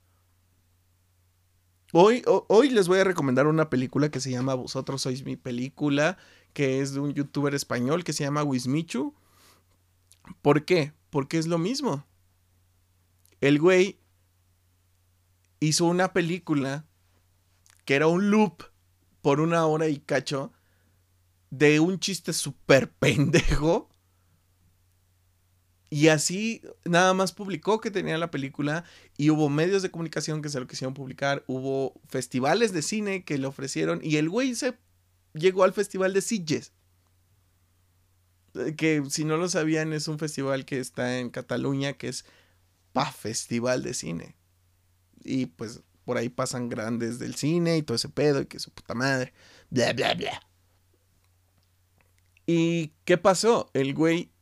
Hoy, 1.96 2.70
les 2.70 2.88
voy 2.88 2.98
a 2.98 3.04
recomendar 3.04 3.46
una 3.46 3.70
película 3.70 4.08
que 4.08 4.18
se 4.18 4.32
llama 4.32 4.54
Vosotros 4.54 5.02
sois 5.02 5.24
mi 5.24 5.36
película, 5.36 6.18
que 6.52 6.80
es 6.80 6.92
de 6.92 6.98
un 6.98 7.14
youtuber 7.14 7.54
español 7.54 8.02
que 8.02 8.12
se 8.12 8.24
llama 8.24 8.42
Wismichu. 8.42 9.14
¿Por 10.42 10.64
qué? 10.64 10.92
Porque 11.10 11.38
es 11.38 11.46
lo 11.46 11.56
mismo. 11.56 12.04
El 13.40 13.60
güey 13.60 14.00
hizo 15.60 15.84
una 15.84 16.12
película 16.12 16.84
que 17.84 17.94
era 17.94 18.08
un 18.08 18.28
loop 18.28 18.64
por 19.22 19.38
una 19.38 19.64
hora 19.64 19.86
y 19.86 19.98
cacho 20.00 20.52
de 21.50 21.78
un 21.78 22.00
chiste 22.00 22.32
súper 22.32 22.90
pendejo. 22.98 23.88
Y 25.94 26.08
así 26.08 26.60
nada 26.84 27.14
más 27.14 27.30
publicó 27.30 27.80
que 27.80 27.88
tenía 27.88 28.18
la 28.18 28.32
película 28.32 28.82
y 29.16 29.30
hubo 29.30 29.48
medios 29.48 29.80
de 29.80 29.92
comunicación 29.92 30.42
que 30.42 30.48
se 30.48 30.58
lo 30.58 30.66
quisieron 30.66 30.92
publicar, 30.92 31.44
hubo 31.46 31.94
festivales 32.08 32.72
de 32.72 32.82
cine 32.82 33.22
que 33.22 33.38
le 33.38 33.46
ofrecieron 33.46 34.00
y 34.02 34.16
el 34.16 34.28
güey 34.28 34.56
se 34.56 34.76
llegó 35.34 35.62
al 35.62 35.72
festival 35.72 36.12
de 36.12 36.20
Sitges. 36.20 36.72
Que 38.76 39.04
si 39.08 39.24
no 39.24 39.36
lo 39.36 39.48
sabían 39.48 39.92
es 39.92 40.08
un 40.08 40.18
festival 40.18 40.64
que 40.64 40.80
está 40.80 41.20
en 41.20 41.30
Cataluña 41.30 41.92
que 41.92 42.08
es 42.08 42.24
pa 42.92 43.12
festival 43.12 43.84
de 43.84 43.94
cine. 43.94 44.34
Y 45.22 45.46
pues 45.46 45.84
por 46.04 46.16
ahí 46.16 46.28
pasan 46.28 46.68
grandes 46.68 47.20
del 47.20 47.36
cine 47.36 47.76
y 47.76 47.82
todo 47.84 47.94
ese 47.94 48.08
pedo 48.08 48.40
y 48.40 48.46
que 48.46 48.58
su 48.58 48.72
puta 48.72 48.94
madre. 48.94 49.32
Bla, 49.70 49.92
bla, 49.92 50.14
bla. 50.14 50.40
¿Y 52.46 52.94
qué 53.04 53.16
pasó? 53.16 53.70
El 53.74 53.94
güey 53.94 54.33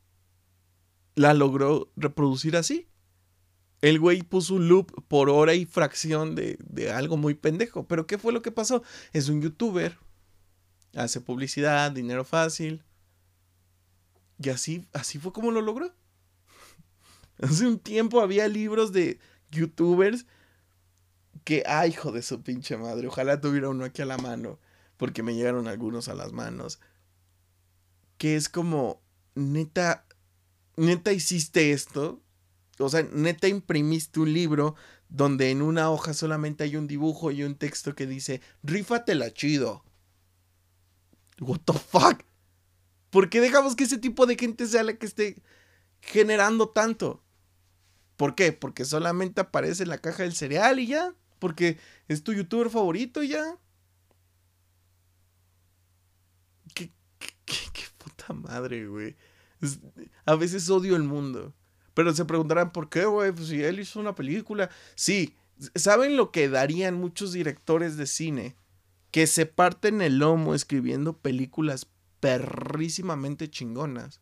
la 1.14 1.34
logró 1.34 1.90
reproducir 1.96 2.56
así. 2.56 2.88
El 3.80 3.98
güey 3.98 4.22
puso 4.22 4.54
un 4.54 4.68
loop 4.68 5.04
por 5.08 5.28
hora 5.28 5.54
y 5.54 5.66
fracción 5.66 6.34
de, 6.34 6.56
de, 6.60 6.92
algo 6.92 7.16
muy 7.16 7.34
pendejo. 7.34 7.86
Pero 7.88 8.06
¿qué 8.06 8.16
fue 8.16 8.32
lo 8.32 8.42
que 8.42 8.52
pasó? 8.52 8.82
Es 9.12 9.28
un 9.28 9.42
youtuber. 9.42 9.98
Hace 10.94 11.20
publicidad, 11.20 11.90
dinero 11.90 12.24
fácil. 12.24 12.84
Y 14.38 14.50
así, 14.50 14.86
así 14.92 15.18
fue 15.18 15.32
como 15.32 15.50
lo 15.50 15.60
logró. 15.60 15.92
Hace 17.42 17.66
un 17.66 17.78
tiempo 17.78 18.20
había 18.20 18.46
libros 18.46 18.92
de 18.92 19.18
youtubers 19.50 20.26
que, 21.44 21.64
ay, 21.66 21.90
hijo 21.90 22.12
de 22.12 22.22
su 22.22 22.42
pinche 22.42 22.76
madre. 22.76 23.08
Ojalá 23.08 23.40
tuviera 23.40 23.68
uno 23.68 23.84
aquí 23.84 24.02
a 24.02 24.06
la 24.06 24.18
mano. 24.18 24.58
Porque 24.96 25.22
me 25.24 25.34
llegaron 25.34 25.66
algunos 25.66 26.08
a 26.08 26.14
las 26.14 26.32
manos. 26.32 26.80
Que 28.16 28.36
es 28.36 28.48
como, 28.48 29.02
neta, 29.34 30.06
neta 30.76 31.12
hiciste 31.12 31.72
esto. 31.72 32.22
O 32.78 32.88
sea, 32.88 33.02
neta 33.02 33.48
imprimiste 33.48 34.20
un 34.20 34.32
libro 34.32 34.74
donde 35.08 35.50
en 35.50 35.62
una 35.62 35.90
hoja 35.90 36.14
solamente 36.14 36.64
hay 36.64 36.76
un 36.76 36.86
dibujo 36.86 37.30
y 37.30 37.42
un 37.42 37.54
texto 37.54 37.94
que 37.94 38.06
dice, 38.06 38.40
rífatela 38.62 39.32
chido. 39.32 39.84
What 41.38 41.60
the 41.64 41.74
fuck? 41.74 42.22
¿Por 43.10 43.28
qué 43.28 43.40
dejamos 43.40 43.76
que 43.76 43.84
ese 43.84 43.98
tipo 43.98 44.26
de 44.26 44.36
gente 44.36 44.66
sea 44.66 44.82
la 44.84 44.94
que 44.94 45.06
esté 45.06 45.42
generando 46.00 46.70
tanto? 46.70 47.22
¿Por 48.16 48.34
qué? 48.34 48.52
Porque 48.52 48.84
solamente 48.84 49.40
aparece 49.40 49.82
en 49.82 49.90
la 49.90 49.98
caja 49.98 50.22
del 50.22 50.34
cereal 50.34 50.78
y 50.78 50.86
ya. 50.86 51.14
Porque 51.38 51.78
es 52.08 52.22
tu 52.22 52.32
youtuber 52.32 52.70
favorito 52.70 53.22
y 53.22 53.28
ya. 53.28 53.58
¿Qué, 56.74 56.90
qué, 57.18 57.28
qué 57.44 57.82
puta 57.98 58.32
madre, 58.32 58.86
güey 58.86 59.14
a 60.24 60.34
veces 60.34 60.68
odio 60.70 60.96
el 60.96 61.02
mundo. 61.04 61.54
Pero 61.94 62.14
se 62.14 62.24
preguntarán, 62.24 62.72
¿por 62.72 62.88
qué, 62.88 63.04
güey? 63.04 63.32
Pues 63.32 63.48
si 63.48 63.62
él 63.62 63.80
hizo 63.80 64.00
una 64.00 64.14
película. 64.14 64.70
Sí, 64.94 65.36
¿saben 65.74 66.16
lo 66.16 66.30
que 66.30 66.48
darían 66.48 66.94
muchos 66.94 67.32
directores 67.32 67.96
de 67.96 68.06
cine? 68.06 68.56
Que 69.10 69.26
se 69.26 69.44
parten 69.46 70.00
el 70.00 70.18
lomo 70.18 70.54
escribiendo 70.54 71.18
películas 71.18 71.86
perrísimamente 72.20 73.50
chingonas. 73.50 74.20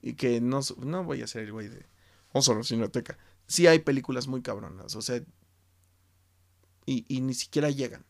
Y 0.00 0.14
que 0.14 0.40
no, 0.40 0.60
no 0.78 1.04
voy 1.04 1.22
a 1.22 1.26
ser 1.26 1.44
el 1.44 1.52
güey 1.52 1.68
de 1.68 1.86
Oso 2.32 2.62
Cineteca. 2.62 3.18
Sí 3.46 3.66
hay 3.66 3.80
películas 3.80 4.26
muy 4.26 4.40
cabronas, 4.40 4.96
o 4.96 5.02
sea. 5.02 5.22
Y, 6.86 7.04
y 7.08 7.20
ni 7.20 7.34
siquiera 7.34 7.70
llegan. 7.70 8.04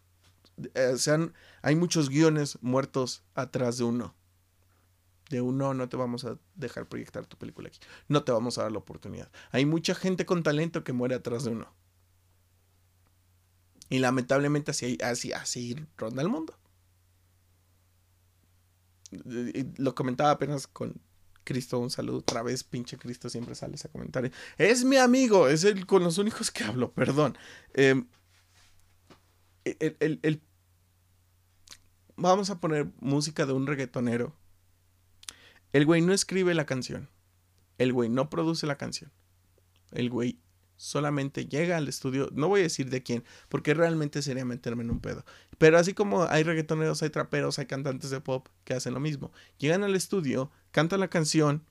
Eh, 0.74 0.92
o 0.94 0.98
sea, 0.98 1.18
hay 1.62 1.74
muchos 1.74 2.08
guiones 2.08 2.58
muertos 2.60 3.24
atrás 3.34 3.78
de 3.78 3.84
uno 3.84 4.14
de 5.34 5.40
un 5.40 5.58
no, 5.58 5.88
te 5.88 5.96
vamos 5.96 6.24
a 6.24 6.38
dejar 6.54 6.88
proyectar 6.88 7.26
tu 7.26 7.36
película 7.36 7.68
aquí. 7.68 7.78
No 8.08 8.24
te 8.24 8.32
vamos 8.32 8.58
a 8.58 8.62
dar 8.62 8.72
la 8.72 8.78
oportunidad. 8.78 9.30
Hay 9.50 9.66
mucha 9.66 9.94
gente 9.94 10.26
con 10.26 10.42
talento 10.42 10.84
que 10.84 10.92
muere 10.92 11.14
atrás 11.14 11.44
de 11.44 11.50
uno. 11.50 11.72
Y 13.90 13.98
lamentablemente 13.98 14.70
así, 14.70 14.98
así, 15.02 15.32
así 15.32 15.76
ronda 15.96 16.22
el 16.22 16.28
mundo. 16.28 16.58
Lo 19.76 19.94
comentaba 19.94 20.30
apenas 20.30 20.66
con 20.66 21.00
Cristo, 21.44 21.78
un 21.78 21.90
saludo 21.90 22.18
otra 22.18 22.42
vez, 22.42 22.64
pinche 22.64 22.96
Cristo 22.96 23.28
siempre 23.28 23.54
sale 23.54 23.74
ese 23.74 23.88
comentario. 23.88 24.30
Es 24.56 24.84
mi 24.84 24.96
amigo, 24.96 25.48
es 25.48 25.64
el 25.64 25.86
con 25.86 26.02
los 26.02 26.18
únicos 26.18 26.50
que 26.50 26.64
hablo, 26.64 26.92
perdón. 26.92 27.36
Em, 27.74 28.06
el, 29.64 30.42
vamos 32.16 32.50
a 32.50 32.60
poner 32.60 32.92
música 33.00 33.46
de 33.46 33.52
un 33.52 33.66
reggaetonero 33.66 34.34
el 35.74 35.86
güey 35.86 36.00
no 36.02 36.12
escribe 36.12 36.54
la 36.54 36.66
canción. 36.66 37.10
El 37.78 37.92
güey 37.92 38.08
no 38.08 38.30
produce 38.30 38.64
la 38.64 38.78
canción. 38.78 39.10
El 39.90 40.08
güey 40.08 40.38
solamente 40.76 41.46
llega 41.46 41.76
al 41.76 41.88
estudio. 41.88 42.28
No 42.32 42.46
voy 42.46 42.60
a 42.60 42.62
decir 42.62 42.90
de 42.90 43.02
quién, 43.02 43.24
porque 43.48 43.74
realmente 43.74 44.22
sería 44.22 44.44
meterme 44.44 44.84
en 44.84 44.92
un 44.92 45.00
pedo. 45.00 45.24
Pero 45.58 45.76
así 45.76 45.92
como 45.92 46.22
hay 46.26 46.44
reggaetoneros, 46.44 47.02
hay 47.02 47.10
traperos, 47.10 47.58
hay 47.58 47.66
cantantes 47.66 48.10
de 48.10 48.20
pop 48.20 48.46
que 48.62 48.74
hacen 48.74 48.94
lo 48.94 49.00
mismo. 49.00 49.32
Llegan 49.58 49.82
al 49.82 49.96
estudio, 49.96 50.52
cantan 50.70 51.00
la 51.00 51.08
canción, 51.08 51.64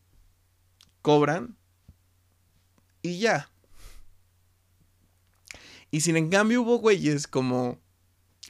cobran 1.02 1.56
y 3.02 3.20
ya. 3.20 3.50
Y 5.92 6.02
sin 6.02 6.18
en 6.18 6.30
cambio 6.30 6.64
hubo 6.64 6.80
güeyes 6.80 7.26
como 7.26 7.80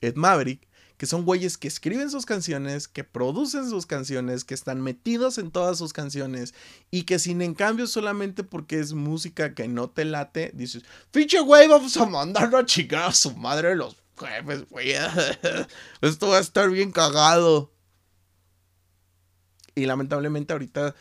Ed 0.02 0.16
Maverick 0.16 0.68
que 1.04 1.08
son 1.08 1.26
güeyes 1.26 1.58
que 1.58 1.68
escriben 1.68 2.10
sus 2.10 2.26
canciones, 2.26 2.88
que 2.88 3.04
producen 3.04 3.70
sus 3.70 3.86
canciones, 3.86 4.46
que 4.46 4.54
están 4.54 4.80
metidos 4.80 5.38
en 5.38 5.52
todas 5.52 5.78
sus 5.78 5.92
canciones 5.92 6.54
y 6.92 7.04
que 7.04 7.20
sin 7.20 7.42
en 7.42 7.56
cambio 7.56 7.88
solamente 7.88 8.46
porque 8.46 8.80
es 8.80 8.94
música 8.94 9.54
que 9.54 9.68
no 9.68 9.90
te 9.90 10.06
late, 10.06 10.52
dices, 10.54 10.84
pinche 11.12 11.42
güey, 11.42 11.68
vamos 11.68 11.98
a 11.98 12.06
mandarlo 12.06 12.58
a 12.58 12.66
chingar 12.66 13.10
a 13.10 13.12
su 13.12 13.36
madre 13.36 13.76
los 13.76 13.98
jefes, 14.18 14.66
güey. 14.70 14.94
Esto 16.02 16.30
va 16.30 16.38
a 16.38 16.40
estar 16.40 16.70
bien 16.70 16.94
cagado. 16.94 17.74
Y 19.76 19.86
lamentablemente 19.86 20.54
ahorita 20.54 20.96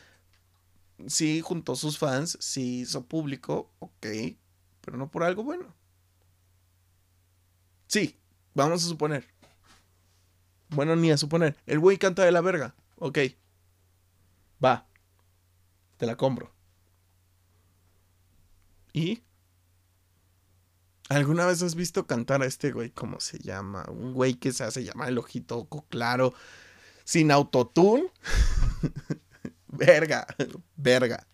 sí 1.06 1.42
juntó 1.42 1.76
sus 1.76 1.96
fans, 1.96 2.36
sí 2.40 2.80
hizo 2.80 3.06
público, 3.06 3.70
ok, 3.78 4.06
pero 4.80 4.96
no 4.96 5.12
por 5.12 5.22
algo 5.22 5.44
bueno. 5.44 5.72
Sí, 7.86 8.18
vamos 8.52 8.84
a 8.84 8.88
suponer, 8.88 9.31
bueno, 10.72 10.96
ni 10.96 11.10
a 11.10 11.16
suponer. 11.16 11.56
El 11.66 11.78
güey 11.78 11.98
canta 11.98 12.24
de 12.24 12.32
la 12.32 12.40
verga. 12.40 12.74
Ok. 12.96 13.18
Va. 14.64 14.86
Te 15.96 16.06
la 16.06 16.16
compro. 16.16 16.52
¿Y? 18.92 19.22
¿Alguna 21.08 21.46
vez 21.46 21.62
has 21.62 21.74
visto 21.74 22.06
cantar 22.06 22.42
a 22.42 22.46
este 22.46 22.72
güey? 22.72 22.90
¿Cómo 22.90 23.20
se 23.20 23.38
llama? 23.38 23.84
Un 23.88 24.14
güey 24.14 24.34
que 24.34 24.52
se 24.52 24.64
hace 24.64 24.84
llamar 24.84 25.08
el 25.08 25.18
ojito 25.18 25.68
claro. 25.88 26.34
Sin 27.04 27.30
autotune. 27.30 28.10
verga. 29.68 30.26
Verga. 30.76 31.26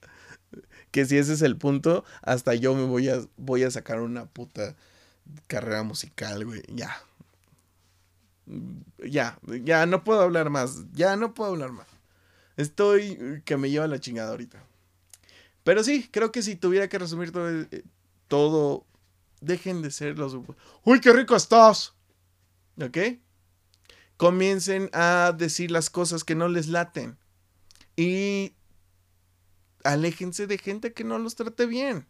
Que 0.91 1.05
si 1.05 1.19
ese 1.19 1.35
es 1.35 1.43
el 1.43 1.57
punto, 1.57 2.05
hasta 2.23 2.55
yo 2.55 2.75
me 2.75 2.85
voy 2.85 3.09
a, 3.09 3.21
voy 3.37 3.63
a 3.63 3.71
sacar 3.71 4.01
una 4.01 4.27
puta 4.27 4.75
carrera 5.47 5.83
musical, 5.83 6.45
güey. 6.45 6.63
Ya, 6.69 6.97
ya, 8.99 9.39
ya 9.65 9.87
no 9.87 10.05
puedo 10.05 10.21
hablar 10.21 10.51
más. 10.51 10.85
Ya 10.93 11.17
no 11.17 11.35
puedo 11.35 11.51
hablar 11.51 11.73
más. 11.73 11.87
Estoy 12.57 13.43
que 13.45 13.57
me 13.57 13.71
lleva 13.71 13.87
la 13.87 14.01
chingada 14.01 14.31
ahorita. 14.31 14.65
Pero 15.65 15.85
sí, 15.85 16.09
creo 16.11 16.33
que 16.33 16.43
si 16.43 16.57
tuviera 16.57 16.89
que 16.89 16.99
resumir 16.99 17.31
todo, 17.31 17.49
eh, 17.51 17.85
todo 18.27 18.87
dejen 19.41 19.83
de 19.83 19.91
ser 19.91 20.19
los... 20.19 20.37
¡Uy, 20.85 21.01
qué 21.01 21.13
rico 21.13 21.37
estás! 21.37 21.95
¿Ok? 22.81 22.99
Comiencen 24.17 24.91
a 24.93 25.35
decir 25.37 25.71
las 25.71 25.91
cosas 25.91 26.25
que 26.25 26.35
no 26.35 26.49
les 26.49 26.69
laten. 26.69 27.19
Y 27.97 28.55
aléjense 29.85 30.47
de 30.47 30.59
gente 30.59 30.93
que 30.93 31.05
no 31.05 31.19
los 31.19 31.35
trate 31.35 31.67
bien. 31.67 32.07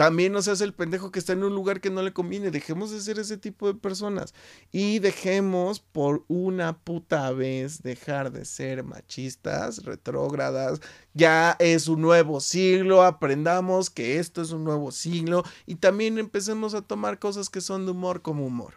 También 0.00 0.32
no 0.32 0.40
seas 0.40 0.62
el 0.62 0.72
pendejo 0.72 1.12
que 1.12 1.18
está 1.18 1.34
en 1.34 1.44
un 1.44 1.54
lugar 1.54 1.82
que 1.82 1.90
no 1.90 2.00
le 2.00 2.14
conviene. 2.14 2.50
Dejemos 2.50 2.90
de 2.90 3.02
ser 3.02 3.18
ese 3.18 3.36
tipo 3.36 3.66
de 3.66 3.78
personas. 3.78 4.32
Y 4.72 4.98
dejemos 4.98 5.80
por 5.80 6.24
una 6.26 6.78
puta 6.78 7.30
vez 7.32 7.82
dejar 7.82 8.32
de 8.32 8.46
ser 8.46 8.82
machistas, 8.82 9.84
retrógradas. 9.84 10.80
Ya 11.12 11.54
es 11.58 11.86
un 11.86 12.00
nuevo 12.00 12.40
siglo. 12.40 13.02
Aprendamos 13.02 13.90
que 13.90 14.18
esto 14.18 14.40
es 14.40 14.52
un 14.52 14.64
nuevo 14.64 14.90
siglo. 14.90 15.44
Y 15.66 15.74
también 15.74 16.16
empecemos 16.16 16.72
a 16.72 16.80
tomar 16.80 17.18
cosas 17.18 17.50
que 17.50 17.60
son 17.60 17.84
de 17.84 17.92
humor 17.92 18.22
como 18.22 18.46
humor. 18.46 18.76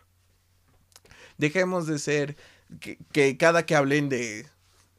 Dejemos 1.37 1.87
de 1.87 1.99
ser 1.99 2.35
que, 2.81 2.97
que 3.13 3.37
cada 3.37 3.65
que 3.65 3.77
hablen 3.77 4.09
de... 4.09 4.45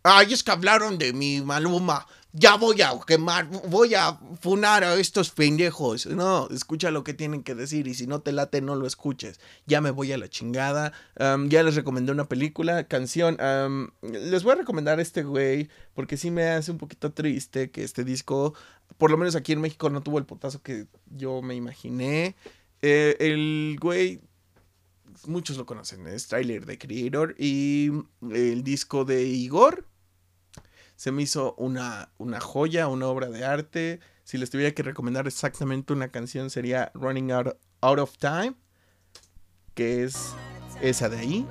Ay, 0.02 0.32
es 0.32 0.42
que 0.42 0.52
hablaron 0.52 0.96
de 0.96 1.12
mi 1.12 1.42
Maluma. 1.42 2.06
Ya 2.36 2.56
voy 2.56 2.82
a 2.82 2.90
quemar, 3.06 3.48
voy 3.68 3.94
a 3.94 4.18
funar 4.40 4.82
a 4.82 4.96
estos 4.96 5.30
pendejos. 5.30 6.06
No, 6.06 6.48
escucha 6.50 6.90
lo 6.90 7.04
que 7.04 7.14
tienen 7.14 7.44
que 7.44 7.54
decir 7.54 7.86
y 7.86 7.94
si 7.94 8.08
no 8.08 8.22
te 8.22 8.32
late, 8.32 8.60
no 8.60 8.74
lo 8.74 8.88
escuches. 8.88 9.38
Ya 9.66 9.80
me 9.80 9.92
voy 9.92 10.10
a 10.10 10.18
la 10.18 10.28
chingada. 10.28 10.92
Ya 11.16 11.62
les 11.62 11.76
recomendé 11.76 12.10
una 12.10 12.28
película, 12.28 12.88
canción. 12.88 13.38
les 14.02 14.42
voy 14.42 14.52
a 14.52 14.56
recomendar 14.56 14.98
este 14.98 15.22
güey 15.22 15.68
porque 15.94 16.16
sí 16.16 16.32
me 16.32 16.48
hace 16.48 16.72
un 16.72 16.78
poquito 16.78 17.12
triste 17.12 17.70
que 17.70 17.84
este 17.84 18.02
disco, 18.02 18.54
por 18.98 19.12
lo 19.12 19.16
menos 19.16 19.36
aquí 19.36 19.52
en 19.52 19.60
México, 19.60 19.88
no 19.88 20.02
tuvo 20.02 20.18
el 20.18 20.26
potazo 20.26 20.60
que 20.60 20.88
yo 21.14 21.40
me 21.40 21.54
imaginé. 21.54 22.34
Eh, 22.82 23.16
el 23.20 23.78
güey 23.80 24.20
muchos 25.28 25.56
lo 25.56 25.66
conocen, 25.66 26.04
es 26.08 26.26
Trailer 26.26 26.66
de 26.66 26.78
Creator 26.78 27.36
y 27.38 27.92
el 28.32 28.64
disco 28.64 29.04
de 29.04 29.22
Igor 29.22 29.86
se 31.04 31.12
me 31.12 31.22
hizo 31.22 31.54
una, 31.58 32.08
una 32.16 32.40
joya, 32.40 32.88
una 32.88 33.08
obra 33.08 33.28
de 33.28 33.44
arte. 33.44 34.00
Si 34.22 34.38
les 34.38 34.48
tuviera 34.48 34.72
que 34.72 34.82
recomendar 34.82 35.26
exactamente 35.26 35.92
una 35.92 36.08
canción 36.08 36.48
sería 36.48 36.92
Running 36.94 37.30
Out, 37.30 37.58
Out 37.82 37.98
of 37.98 38.16
Time, 38.16 38.54
que 39.74 40.02
es 40.02 40.32
esa 40.80 41.10
de 41.10 41.18
ahí, 41.18 41.46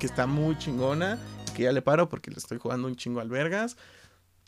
que 0.00 0.06
está 0.06 0.26
muy 0.26 0.58
chingona, 0.58 1.20
que 1.54 1.62
ya 1.62 1.72
le 1.72 1.82
paro 1.82 2.08
porque 2.08 2.32
le 2.32 2.38
estoy 2.38 2.58
jugando 2.58 2.88
un 2.88 2.96
chingo 2.96 3.20
al 3.20 3.28
vergas. 3.28 3.76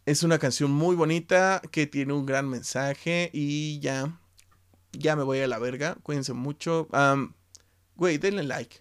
Es 0.06 0.24
una 0.24 0.40
canción 0.40 0.72
muy 0.72 0.96
bonita 0.96 1.62
que 1.70 1.86
tiene 1.86 2.12
un 2.12 2.26
gran 2.26 2.48
mensaje 2.48 3.30
y 3.32 3.78
ya, 3.78 4.18
ya 4.90 5.14
me 5.14 5.22
voy 5.22 5.38
a 5.38 5.46
la 5.46 5.60
verga. 5.60 5.98
Cuídense 6.02 6.32
mucho. 6.32 6.88
Güey, 7.94 8.18
denle 8.18 8.42
like. 8.42 8.80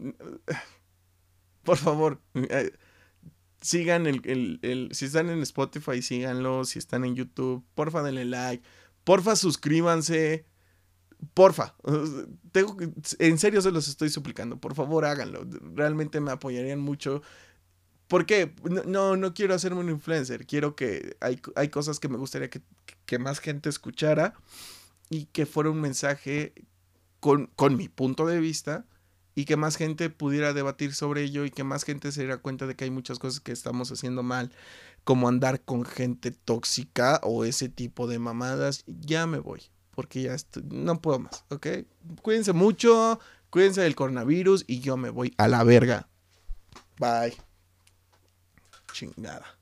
Por 1.62 1.76
favor. 1.76 2.20
Sigan 3.66 4.06
el, 4.06 4.20
el- 4.24 4.58
el- 4.62 4.88
Si 4.92 5.06
están 5.06 5.28
en 5.30 5.40
Spotify, 5.42 6.00
síganlo. 6.02 6.64
Si 6.64 6.78
están 6.78 7.04
en 7.04 7.16
YouTube, 7.16 7.64
porfa, 7.74 8.02
denle 8.02 8.24
like. 8.24 8.62
Porfa, 9.04 9.36
suscríbanse. 9.36 10.46
Porfa. 11.34 11.74
Tengo 12.52 12.76
en 13.18 13.38
serio 13.38 13.62
se 13.62 13.70
los 13.72 13.88
estoy 13.88 14.10
suplicando. 14.10 14.58
Por 14.60 14.74
favor, 14.74 15.04
háganlo. 15.04 15.46
Realmente 15.74 16.20
me 16.20 16.30
apoyarían 16.32 16.80
mucho. 16.80 17.22
¿Por 18.08 18.26
qué? 18.26 18.54
No, 18.64 18.84
no, 18.84 19.16
no 19.16 19.34
quiero 19.34 19.54
hacerme 19.54 19.80
un 19.80 19.90
influencer. 19.90 20.46
Quiero 20.46 20.76
que. 20.76 21.16
Hay, 21.20 21.40
hay 21.56 21.68
cosas 21.68 21.98
que 22.00 22.08
me 22.08 22.18
gustaría 22.18 22.50
que, 22.50 22.62
que 23.06 23.18
más 23.18 23.40
gente 23.40 23.68
escuchara. 23.68 24.34
Y 25.10 25.26
que 25.26 25.46
fuera 25.46 25.70
un 25.70 25.80
mensaje 25.80 26.54
con, 27.20 27.46
con 27.56 27.76
mi 27.76 27.88
punto 27.88 28.26
de 28.26 28.40
vista 28.40 28.86
y 29.36 29.44
que 29.44 29.56
más 29.56 29.76
gente 29.76 30.10
pudiera 30.10 30.54
debatir 30.54 30.94
sobre 30.94 31.22
ello 31.22 31.44
y 31.44 31.50
que 31.50 31.62
más 31.62 31.84
gente 31.84 32.10
se 32.10 32.22
diera 32.22 32.38
cuenta 32.38 32.66
de 32.66 32.74
que 32.74 32.84
hay 32.84 32.90
muchas 32.90 33.20
cosas 33.20 33.38
que 33.38 33.52
estamos 33.52 33.92
haciendo 33.92 34.24
mal, 34.24 34.50
como 35.04 35.28
andar 35.28 35.60
con 35.60 35.84
gente 35.84 36.32
tóxica 36.32 37.20
o 37.22 37.44
ese 37.44 37.68
tipo 37.68 38.08
de 38.08 38.18
mamadas. 38.18 38.82
Ya 38.86 39.26
me 39.26 39.38
voy, 39.38 39.62
porque 39.94 40.22
ya 40.22 40.36
no 40.64 41.00
puedo 41.02 41.20
más, 41.20 41.44
¿ok? 41.50 41.66
Cuídense 42.22 42.54
mucho, 42.54 43.20
cuídense 43.50 43.82
del 43.82 43.94
coronavirus 43.94 44.64
y 44.66 44.80
yo 44.80 44.96
me 44.96 45.10
voy 45.10 45.34
a 45.36 45.48
la 45.48 45.62
verga. 45.62 46.08
Bye. 46.98 47.36
Chingada. 48.92 49.55